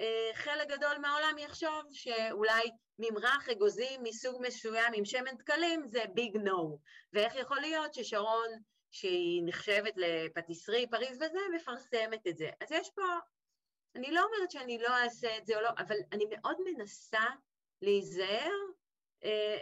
[0.00, 6.36] אה, חלק גדול מהעולם יחשוב שאולי ממרח אגוזים מסוג מסוים עם שמן דקלים זה ביג
[6.36, 6.78] נו,
[7.12, 8.48] ואיך יכול להיות ששרון
[8.90, 12.50] שהיא נחשבת לפטיסרי פריז וזה, מפרסמת את זה.
[12.60, 13.02] אז יש פה,
[13.94, 17.24] אני לא אומרת שאני לא אעשה את זה או לא, אבל אני מאוד מנסה
[17.82, 18.52] להיזהר
[19.24, 19.58] אה,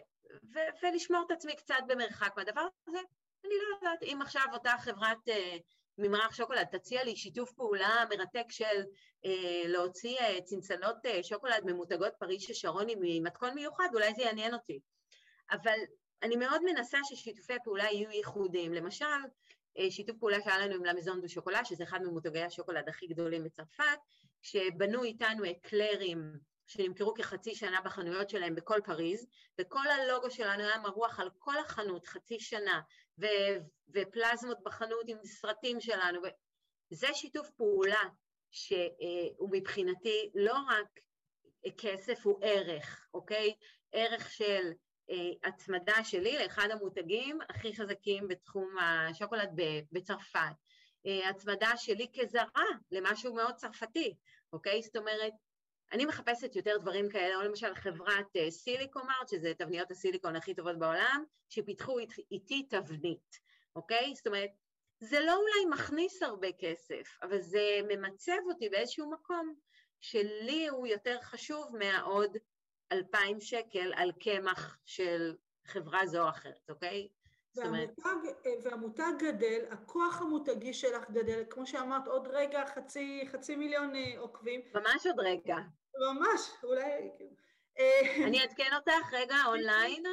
[0.54, 2.98] ו- ולשמור את עצמי קצת במרחק מהדבר הזה.
[3.44, 5.56] אני לא יודעת אם עכשיו אותה חברת אה,
[5.98, 8.82] ממרח שוקולד תציע לי שיתוף פעולה מרתק של
[9.24, 14.54] אה, להוציא אה, צנצנות אה, שוקולד ממותגות פריז של שרוני ממתכון מיוחד, אולי זה יעניין
[14.54, 14.80] אותי.
[15.50, 15.78] אבל
[16.22, 18.74] אני מאוד מנסה ששיתופי פעולה יהיו ייחודיים.
[18.74, 19.04] למשל,
[19.78, 23.44] אה, שיתוף פעולה שהיה לנו עם למזון דו שוקולד, שזה אחד ממותגי השוקולד הכי גדולים
[23.44, 23.98] בצרפת,
[24.42, 26.32] שבנו איתנו אקלרים
[26.66, 29.26] שנמכרו כחצי שנה בחנויות שלהם בכל פריז,
[29.60, 32.80] וכל הלוגו שלנו היה מרוח על כל החנות חצי שנה,
[33.20, 36.22] ו- ופלזמות בחנות עם סרטים שלנו.
[36.22, 36.28] ו-
[36.90, 38.02] זה שיתוף פעולה
[38.50, 41.00] שהוא מבחינתי לא רק
[41.78, 43.54] כסף, הוא ערך, אוקיי?
[43.92, 44.72] ערך של
[45.10, 49.50] אה, הצמדה שלי לאחד המותגים הכי חזקים בתחום השוקולד
[49.92, 50.40] בצרפת.
[51.06, 54.14] אה, הצמדה שלי כזרה למשהו מאוד צרפתי,
[54.52, 54.82] אוקיי?
[54.82, 55.32] זאת אומרת,
[55.92, 60.78] אני מחפשת יותר דברים כאלה, או למשל חברת אה, סיליקומארט, שזה תבניות הסיליקון הכי טובות
[60.78, 61.98] בעולם, שפיתחו
[62.30, 63.40] איתי תבנית,
[63.76, 64.14] אוקיי?
[64.14, 64.50] זאת אומרת,
[65.00, 69.54] זה לא אולי מכניס הרבה כסף, אבל זה ממצב אותי באיזשהו מקום
[70.00, 72.36] שלי הוא יותר חשוב מהעוד
[72.92, 75.34] אלפיים שקל על קמח של
[75.66, 77.08] חברה זו או אחרת, אוקיי?
[77.56, 78.14] והמותג,
[78.62, 84.60] והמותג גדל, הכוח המותגי שלך גדל, כמו שאמרת, עוד רגע חצי, חצי מיליון אה, עוקבים.
[84.74, 85.56] ממש עוד רגע.
[86.08, 87.10] ממש, אולי...
[87.78, 90.04] אה, אני אעדכן אותך רגע אונליין.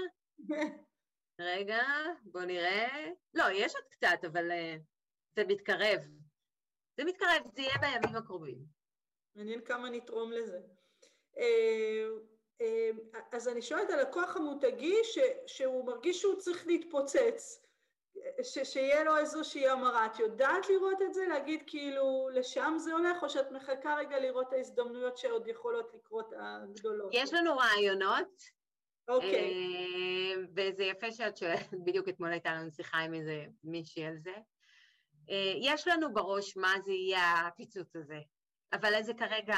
[1.39, 1.83] רגע,
[2.23, 3.09] בוא נראה.
[3.33, 4.51] לא, יש עוד קצת, אבל
[5.35, 5.99] זה מתקרב.
[6.97, 8.57] זה מתקרב, זה יהיה בימים הקרובים.
[9.35, 10.59] מעניין כמה נתרום לזה.
[12.61, 17.63] Uh, אז אני שואלת על הכוח המותגי ש, שהוא מרגיש שהוא צריך להתפוצץ.
[18.43, 20.05] ש, שיהיה לו איזושהי המרה.
[20.05, 21.25] את יודעת לראות את זה?
[21.27, 26.33] להגיד כאילו לשם זה הולך, או שאת מחכה רגע לראות את ההזדמנויות שעוד יכולות לקרות
[26.39, 27.09] הגדולות?
[27.13, 28.43] יש לנו רעיונות.
[29.07, 29.53] אוקיי.
[29.53, 34.33] אה, וזה יפה שאת שואלת, בדיוק אתמול הייתה לנו שיחה עם איזה מישהי על זה.
[35.29, 38.19] אה, יש לנו בראש מה זה יהיה הפיצוץ הזה,
[38.73, 39.57] אבל זה כרגע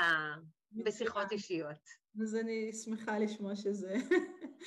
[0.72, 2.05] בשיחות אישיות.
[2.22, 3.96] אז אני שמחה לשמוע שזה...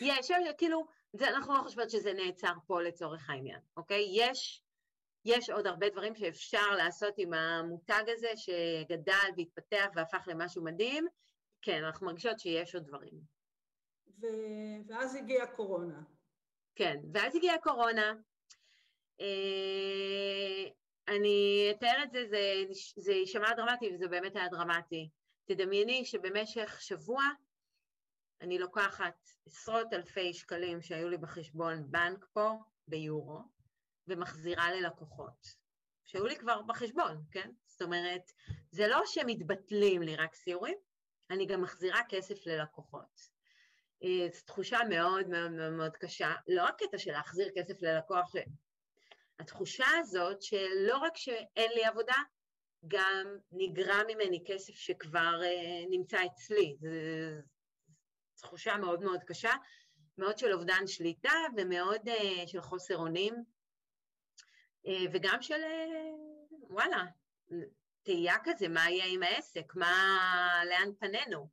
[0.00, 4.06] יש, כאילו, זה, אנחנו לא חושבות שזה נעצר פה לצורך העניין, אוקיי?
[4.12, 4.62] יש,
[5.24, 11.06] יש עוד הרבה דברים שאפשר לעשות עם המותג הזה שגדל והתפתח והפך למשהו מדהים.
[11.62, 13.20] כן, אנחנו מרגישות שיש עוד דברים.
[14.20, 14.26] ו...
[14.88, 16.02] ואז הגיעה הקורונה.
[16.74, 18.14] כן, ואז הגיעה הקורונה.
[19.20, 20.64] אה,
[21.08, 22.64] אני אתאר את זה, זה,
[22.96, 25.08] זה יישמע דרמטי וזה באמת היה דרמטי.
[25.48, 27.22] תדמייני שבמשך שבוע
[28.40, 32.52] אני לוקחת עשרות אלפי שקלים שהיו לי בחשבון בנק פה,
[32.88, 33.40] ביורו,
[34.06, 35.46] ומחזירה ללקוחות,
[36.06, 37.50] שהיו לי כבר בחשבון, כן?
[37.66, 38.32] זאת אומרת,
[38.70, 40.78] זה לא שמתבטלים לי רק סיורים,
[41.30, 43.28] אני גם מחזירה כסף ללקוחות.
[44.04, 48.32] אה, זו תחושה מאוד מאוד מאוד מאוד קשה, לא רק קטע של להחזיר כסף ללקוח,
[49.38, 52.16] התחושה הזאת שלא רק שאין לי עבודה,
[52.86, 56.76] גם נגרע ממני כסף שכבר uh, נמצא אצלי.
[56.80, 56.88] זו
[58.42, 59.52] תחושה מאוד מאוד קשה,
[60.18, 63.34] מאוד של אובדן שליטה ומאוד uh, של חוסר אונים,
[64.86, 67.04] uh, וגם של, uh, וואלה,
[68.02, 71.48] תהייה כזה, מה יהיה עם העסק, מה, לאן פנינו.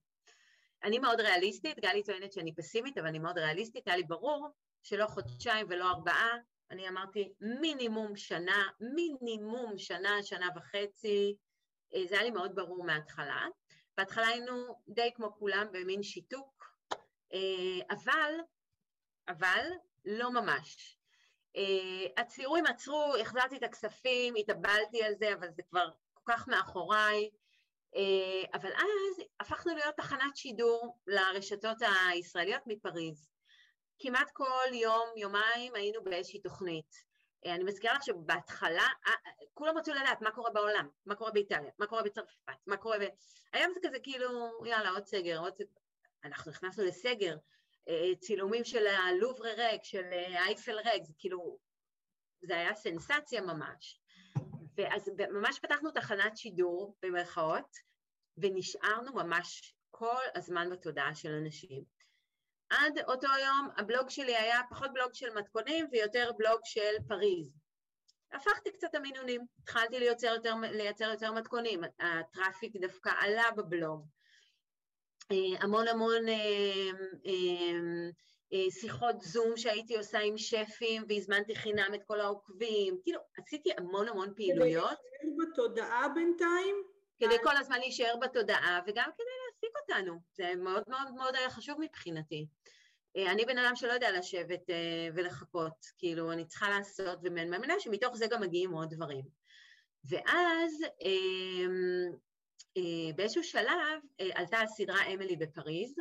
[0.84, 4.50] אני מאוד ריאליסטית, גלי טוענת שאני פסימית, אבל אני מאוד ריאליסטית, היה לי ברור
[4.84, 6.38] שלא חודשיים ולא ארבעה,
[6.72, 11.36] אני אמרתי מינימום שנה, מינימום שנה, שנה וחצי,
[11.96, 13.48] אה, זה היה לי מאוד ברור מההתחלה.
[13.98, 16.66] בהתחלה היינו די כמו כולם במין שיתוק,
[17.34, 18.34] אה, אבל,
[19.28, 19.70] אבל
[20.06, 20.98] לא ממש.
[21.56, 27.30] אה, הציורים עצרו, החזרתי את הכספים, התאבלתי על זה, אבל זה כבר כל כך מאחוריי.
[28.54, 31.78] אבל אז הפכנו להיות תחנת שידור לרשתות
[32.10, 33.35] הישראליות מפריז.
[34.00, 37.06] כמעט כל יום, יומיים היינו באיזושהי תוכנית.
[37.46, 41.32] אה, אני מזכירה לך שבהתחלה, אה, אה, כולם רצו לדעת מה קורה בעולם, מה קורה
[41.32, 43.04] באיטליה, מה קורה בצרפת, מה קורה ב...
[43.54, 44.30] היום זה כזה כאילו,
[44.66, 45.68] יאללה, עוד סגר, עוד סגר.
[46.24, 47.38] אנחנו נכנסנו לסגר,
[48.20, 50.04] צילומים של הלובר ריק, של
[50.46, 51.60] אייפל ריק, זה כאילו,
[52.42, 54.00] זה היה סנסציה ממש.
[54.78, 57.78] ואז ממש פתחנו תחנת שידור, במרכאות,
[58.38, 61.84] ונשארנו ממש כל הזמן בתודעה של אנשים.
[62.70, 67.48] עד אותו יום הבלוג שלי היה פחות בלוג של מתכונים ויותר בלוג של פריז.
[68.34, 74.08] הפכתי קצת המינונים, התחלתי לייצר יותר, לייצר יותר מתכונים, הטראפיק דווקא עלה בבלוג.
[75.32, 76.92] אה, המון המון אה,
[78.54, 84.08] אה, שיחות זום שהייתי עושה עם שפים והזמנתי חינם את כל העוקבים, כאילו עשיתי המון
[84.08, 84.64] המון פעילויות.
[84.64, 86.95] להישאר בתודעה בינתיים?
[87.20, 91.78] כדי כל הזמן להישאר בתודעה וגם כדי להעסיק אותנו, זה מאוד מאוד מאוד היה חשוב
[91.82, 92.48] מבחינתי.
[93.18, 97.74] אה, אני בן אדם שלא יודע לשבת אה, ולחכות, כאילו אני צריכה לעשות, ואני מאמינה
[97.80, 99.26] שמתוך זה גם מגיעים עוד דברים.
[100.10, 102.12] ואז אמ,
[102.78, 104.00] אה, באיזשהו שלב
[104.36, 105.96] עלתה הסדרה אמילי בפריז,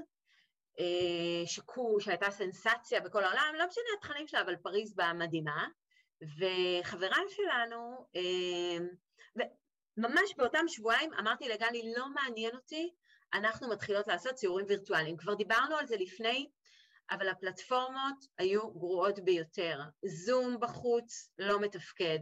[1.46, 5.68] שקו, שהייתה סנסציה בכל העולם, לא משנה התכנים שלה, אבל פריז באה מדהימה,
[6.38, 8.06] וחברה שלנו,
[9.96, 12.90] ממש באותם שבועיים אמרתי לגלי, לא מעניין אותי
[13.34, 15.16] אנחנו מתחילות לעשות ציורים וירטואליים.
[15.16, 16.50] כבר דיברנו על זה לפני,
[17.10, 19.80] אבל הפלטפורמות היו גרועות ביותר.
[20.04, 22.18] זום בחוץ לא מתפקד,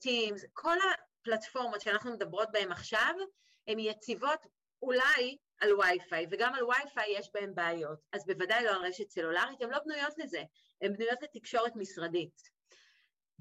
[0.00, 0.76] טימס, אה, כל
[1.20, 3.14] הפלטפורמות שאנחנו מדברות בהן עכשיו,
[3.68, 4.46] הן יציבות
[4.82, 9.62] אולי על וי-פיי, וגם על וי-פיי יש בהן בעיות, אז בוודאי לא על רשת סלולרית,
[9.62, 10.42] הן לא בנויות לזה,
[10.82, 12.59] הן בנויות לתקשורת משרדית.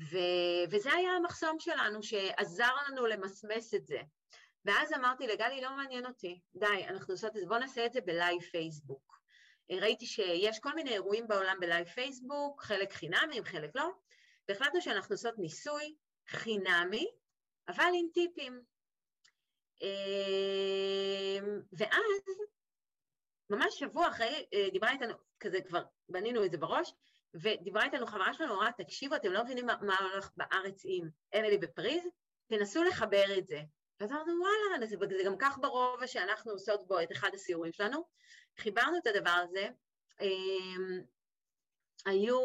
[0.02, 4.02] ו- וזה היה המחסום שלנו, שעזר לנו למסמס את זה.
[4.66, 8.02] ואז אמרתי לגלי, לא מעניין אותי, די, אנחנו עושות את זה, בואו נעשה את זה
[8.02, 9.20] בלייב פייסבוק.
[9.72, 13.90] ראיתי שיש כל מיני אירועים בעולם בלייב פייסבוק, חלק חינמי, חלק לא,
[14.50, 15.96] והחלטנו שאנחנו עושות ניסוי
[16.28, 17.08] חינמי,
[17.68, 18.62] אבל עם טיפים.
[19.82, 22.24] אמ, ואז,
[23.50, 26.94] ממש שבוע אחרי, אה, דיברה איתנו, כזה כבר בנינו את זה בראש,
[27.34, 32.04] ודיברה איתנו חברה שלנו, אמרה, תקשיבו, אתם לא מבינים מה, הולך בארץ עם אמילי בפריז,
[32.48, 33.62] תנסו לחבר את זה.
[34.00, 38.04] ואז אמרנו, וואלה, זה, זה גם כך ברובע שאנחנו עושות בו את אחד הסיורים שלנו.
[38.58, 39.68] חיברנו את הדבר הזה.
[40.22, 41.02] אמ,
[42.06, 42.40] היו,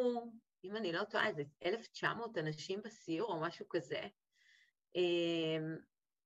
[0.64, 4.00] אם אני לא טועה, איזה 1,900 אנשים בסיור או משהו כזה.
[4.94, 5.76] אמ,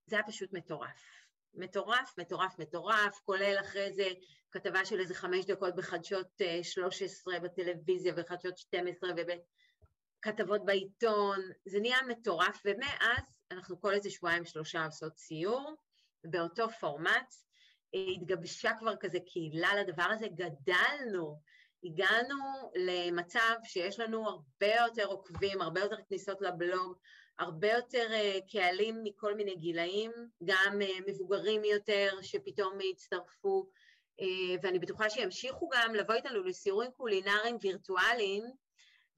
[0.06, 1.17] זה היה פשוט מטורף.
[1.54, 4.08] מטורף, מטורף, מטורף, כולל אחרי זה
[4.50, 9.28] כתבה של איזה חמש דקות בחדשות 13 אה, בטלוויזיה וחדשות 12 וב...
[10.22, 15.74] כתבות בעיתון, זה נהיה מטורף, ומאז אנחנו כל איזה שבועיים שלושה עושות סיור,
[16.24, 17.34] באותו פורמט,
[17.94, 21.40] התגבשה כבר כזה קהילה לדבר הזה, גדלנו,
[21.84, 26.98] הגענו למצב שיש לנו הרבה יותר עוקבים, הרבה יותר כניסות לבלוג,
[27.38, 30.12] הרבה יותר uh, קהלים מכל מיני גילאים,
[30.44, 33.70] גם uh, מבוגרים יותר שפתאום הצטרפו,
[34.20, 34.24] uh,
[34.62, 38.44] ואני בטוחה שימשיכו גם לבוא איתנו לסיורים קולינריים וירטואליים,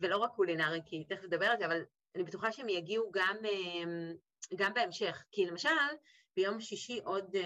[0.01, 3.37] ולא רק קולינריים, כי תכף נדבר על זה, אבל אני בטוחה שהם יגיעו גם,
[4.57, 5.25] גם בהמשך.
[5.33, 5.69] כי למשל,
[6.37, 7.37] ביום שישי עוד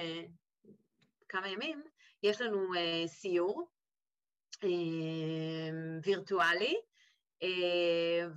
[1.29, 1.83] כמה ימים,
[2.23, 2.69] יש לנו
[3.07, 3.69] סיור
[6.05, 6.77] וירטואלי,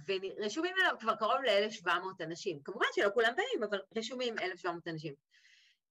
[0.07, 2.59] ורשומים אליו כבר קרוב ל-1,700 אנשים.
[2.63, 5.13] כמובן שלא כולם באים, אבל רשומים 1,700 אנשים.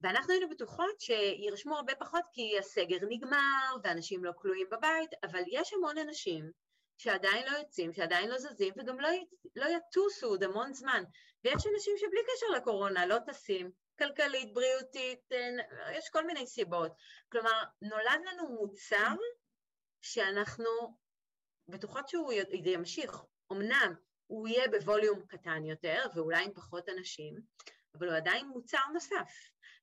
[0.01, 5.73] ואנחנו היינו בטוחות שירשמו הרבה פחות כי הסגר נגמר ואנשים לא כלואים בבית, אבל יש
[5.73, 6.51] המון אנשים
[6.99, 9.09] שעדיין לא יוצאים, שעדיין לא זזים וגם לא,
[9.57, 11.05] לא יטוסו עוד המון זמן.
[11.45, 15.33] ויש אנשים שבלי קשר לקורונה לא טסים, כלכלית, בריאותית,
[15.93, 16.93] יש כל מיני סיבות.
[17.33, 19.15] כלומר, נולד לנו מוצר
[20.03, 20.97] שאנחנו
[21.69, 22.33] בטוחות שהוא
[22.65, 23.23] ימשיך.
[23.53, 23.95] אמנם
[24.27, 27.35] הוא יהיה בווליום קטן יותר, ואולי עם פחות אנשים,
[27.95, 29.33] אבל הוא עדיין מוצר נוסף.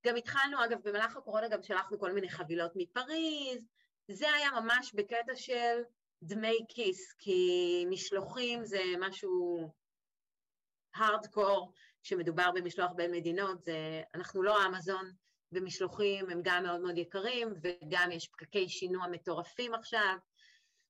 [0.06, 3.68] גם התחלנו, אגב, במהלך הקורונה גם שלחנו כל מיני חבילות מפריז,
[4.12, 5.82] זה היה ממש בקטע של
[6.24, 9.70] דמי כיס, כי משלוחים זה משהו
[10.96, 11.74] הארדקור,
[12.04, 15.12] כשמדובר במשלוח בין מדינות, זה, אנחנו לא אמזון,
[15.52, 20.16] ומשלוחים הם גם מאוד מאוד יקרים, וגם יש פקקי שינוע מטורפים עכשיו.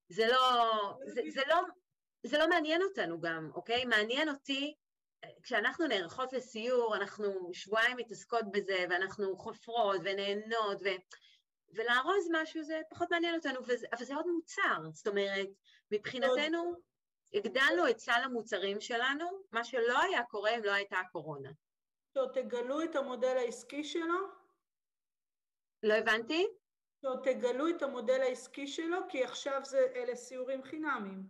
[0.10, 0.64] זה לא,
[1.06, 1.62] זה, זה לא,
[2.24, 3.86] זה לא מעניין אותנו גם, אוקיי?
[3.86, 4.76] מעניין אותי,
[5.44, 10.88] כשאנחנו נערכות לסיור, אנחנו שבועיים מתעסקות בזה, ואנחנו חופרות ונהנות, ו...
[11.76, 15.48] ולארוז משהו זה פחות מעניין אותנו, וזה, אבל זה עוד מוצר, זאת אומרת,
[15.92, 16.74] מבחינתנו
[17.34, 21.50] הגדלנו את סל המוצרים שלנו, מה שלא היה קורה אם לא הייתה הקורונה.
[22.12, 24.28] טוב, תגלו את המודל העסקי שלו.
[25.84, 26.48] לא הבנתי?
[27.04, 31.24] טוב, תגלו את המודל העסקי שלו, כי עכשיו זה, אלה סיורים חינמיים.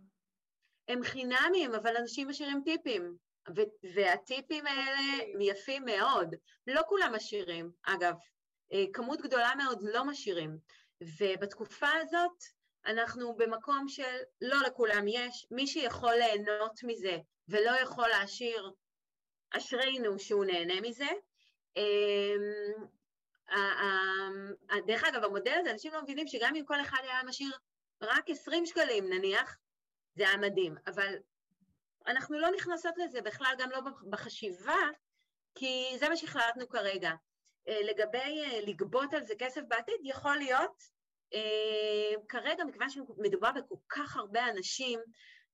[0.88, 3.16] הם חינמיים, אבל אנשים משאירים טיפים,
[3.94, 5.50] והטיפים האלה אוקיי.
[5.50, 6.34] יפים מאוד.
[6.66, 8.14] לא כולם משאירים, אגב,
[8.72, 10.58] אה, כמות גדולה מאוד לא משאירים.
[11.18, 12.38] ובתקופה הזאת
[12.86, 17.18] אנחנו במקום של לא לכולם יש, מי שיכול ליהנות מזה
[17.48, 18.70] ולא יכול להשאיר,
[19.50, 21.08] אשרינו שהוא נהנה מזה.
[24.86, 27.56] דרך אגב, המודל הזה, אנשים לא מבינים שגם אם כל אחד היה משאיר
[28.00, 29.58] רק 20 שקלים נניח,
[30.16, 31.14] זה היה מדהים, אבל
[32.06, 33.80] אנחנו לא נכנסות לזה בכלל, גם לא
[34.10, 34.80] בחשיבה,
[35.54, 37.10] כי זה מה שהחלטנו כרגע.
[37.68, 40.82] אה, לגבי אה, לגבות על זה כסף בעתיד, יכול להיות,
[41.34, 45.00] אה, כרגע, מכיוון שמדובר בכל כך הרבה אנשים,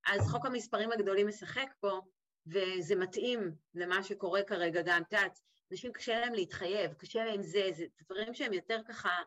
[0.07, 2.01] אז חוק המספרים הגדולים משחק פה,
[2.47, 5.39] וזה מתאים למה שקורה כרגע גם, את יודעת,
[5.71, 9.23] אנשים קשה להם להתחייב, קשה להם זה, זה דברים שהם יותר ככה,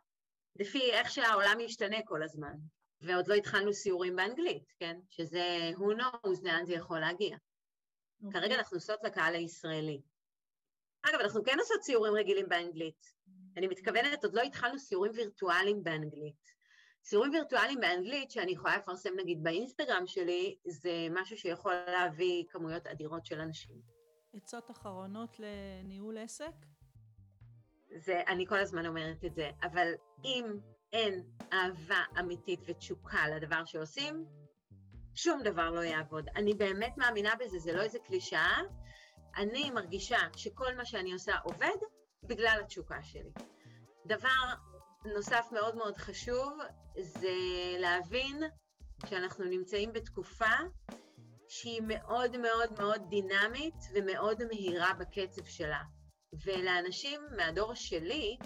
[0.59, 2.53] לפי איך שהעולם משתנה כל הזמן.
[3.01, 4.99] ועוד לא התחלנו סיורים באנגלית, כן?
[5.09, 7.35] שזה who knows לאן זה יכול להגיע.
[7.35, 8.25] Okay.
[8.25, 8.41] אוקיי.
[8.41, 10.01] כרגע אנחנו עושות לקהל הישראלי.
[11.01, 13.13] אגב, אנחנו כן עושות סיורים רגילים באנגלית.
[13.57, 16.53] אני מתכוונת, עוד לא התחלנו סיורים וירטואליים באנגלית.
[17.03, 23.25] סיורים וירטואליים באנגלית, שאני יכולה לפרסם נגיד באינסטגרם שלי, זה משהו שיכול להביא כמויות אדירות
[23.25, 23.92] של אנשים.
[24.33, 26.53] עצות אחרונות לניהול עסק?
[27.95, 29.87] זה, אני כל הזמן אומרת את זה, אבל
[30.23, 30.45] אם
[30.93, 31.23] אין
[31.53, 34.25] אהבה אמיתית ותשוקה לדבר שעושים,
[35.15, 36.29] שום דבר לא יעבוד.
[36.35, 38.57] אני באמת מאמינה בזה, זה לא איזה קלישאה,
[39.37, 41.77] אני מרגישה שכל מה שאני עושה עובד
[42.23, 43.31] בגלל התשוקה שלי.
[44.05, 44.29] דבר
[45.05, 46.57] נוסף מאוד מאוד חשוב
[47.01, 47.35] זה
[47.79, 48.43] להבין
[49.05, 50.55] שאנחנו נמצאים בתקופה
[51.53, 55.81] שהיא מאוד מאוד מאוד דינמית ומאוד מהירה בקצב שלה.
[56.45, 58.37] ולאנשים מהדור שלי,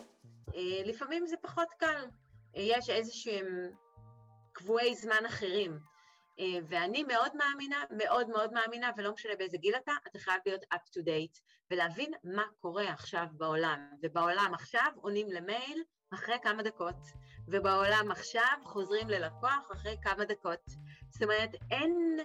[0.55, 2.05] אה, לפעמים זה פחות קל.
[2.53, 3.45] יש איזשהם
[4.51, 5.79] קבועי זמן אחרים.
[6.39, 10.63] אה, ואני מאוד מאמינה, מאוד מאוד מאמינה, ולא משנה באיזה גיל אתה, אתה חייב להיות
[10.73, 11.39] up to date,
[11.71, 13.89] ולהבין מה קורה עכשיו בעולם.
[14.03, 15.83] ובעולם עכשיו עונים למייל
[16.13, 16.99] אחרי כמה דקות,
[17.47, 20.65] ובעולם עכשיו חוזרים ללקוח אחרי כמה דקות.
[21.09, 22.19] זאת אומרת, אין...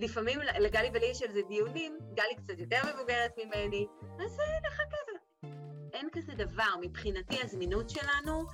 [0.00, 3.86] לפעמים לגלי ולי יש על זה דיונים, גלי קצת יותר מבוגרת ממני,
[4.24, 4.96] אז נחכה.
[5.92, 8.44] אין כזה דבר, מבחינתי הזמינות שלנו,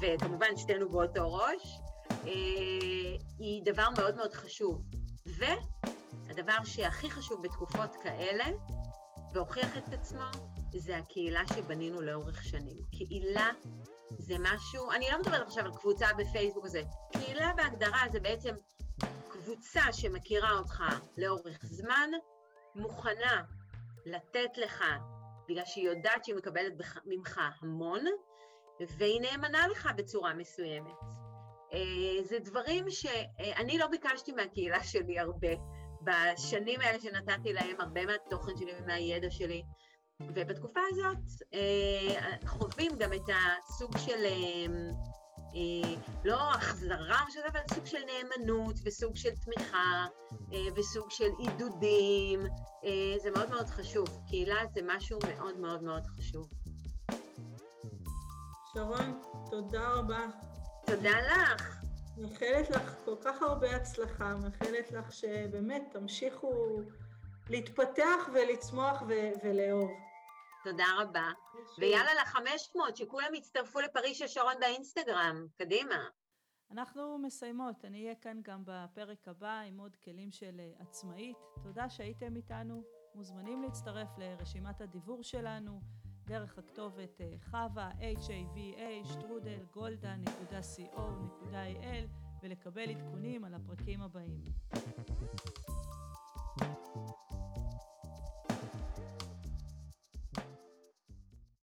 [0.00, 1.78] וכמובן שתינו באותו ראש,
[2.10, 2.30] אה,
[3.38, 4.82] היא דבר מאוד מאוד חשוב.
[5.26, 8.44] והדבר שהכי חשוב בתקופות כאלה,
[9.32, 10.24] והוכיח את עצמו,
[10.76, 12.76] זה הקהילה שבנינו לאורך שנים.
[12.90, 13.50] קהילה
[14.18, 16.82] זה משהו, אני לא מדברת עכשיו על קבוצה בפייסבוק הזה,
[17.12, 18.54] קהילה בהגדרה זה בעצם
[19.28, 20.82] קבוצה שמכירה אותך
[21.18, 22.10] לאורך זמן,
[22.74, 23.42] מוכנה
[24.06, 24.84] לתת לך,
[25.48, 26.72] בגלל שהיא יודעת שהיא מקבלת
[27.06, 28.04] ממך המון,
[28.98, 30.96] והיא נאמנה לך בצורה מסוימת.
[31.72, 35.48] אה, זה דברים שאני לא ביקשתי מהקהילה שלי הרבה.
[36.04, 39.62] בשנים האלה שנתתי להם הרבה מהתוכן שלי ומהידע שלי,
[40.20, 44.66] ובתקופה הזאת אה, חווים גם את הסוג של, אה,
[46.24, 47.18] לא החזרה,
[47.52, 50.06] אבל סוג של נאמנות וסוג של תמיכה
[50.76, 52.40] וסוג של עידודים.
[53.22, 54.08] זה מאוד מאוד חשוב.
[54.28, 56.48] קהילה זה משהו מאוד מאוד מאוד חשוב.
[58.74, 60.26] שרון, תודה רבה.
[60.86, 61.84] תודה לך.
[62.18, 66.80] מאחלת לך כל כך הרבה הצלחה, מאחלת לך שבאמת תמשיכו
[67.50, 69.90] להתפתח ולצמוח ו- ולאהוב.
[70.64, 71.30] תודה רבה.
[71.78, 75.46] ויאללה ל-500, שכולם יצטרפו לפריש של שרון באינסטגרם.
[75.58, 76.08] קדימה.
[76.70, 77.84] אנחנו מסיימות.
[77.84, 81.36] אני אהיה כאן גם בפרק הבא עם עוד כלים של אה, עצמאית.
[81.62, 82.82] תודה שהייתם איתנו.
[83.14, 85.80] מוזמנים להצטרף לרשימת הדיבור שלנו.
[86.26, 92.08] דרך הכתובת אה, חווה, hava, שטרודל, גולדה.co.il
[92.42, 94.44] ולקבל עדכונים על הפרקים הבאים.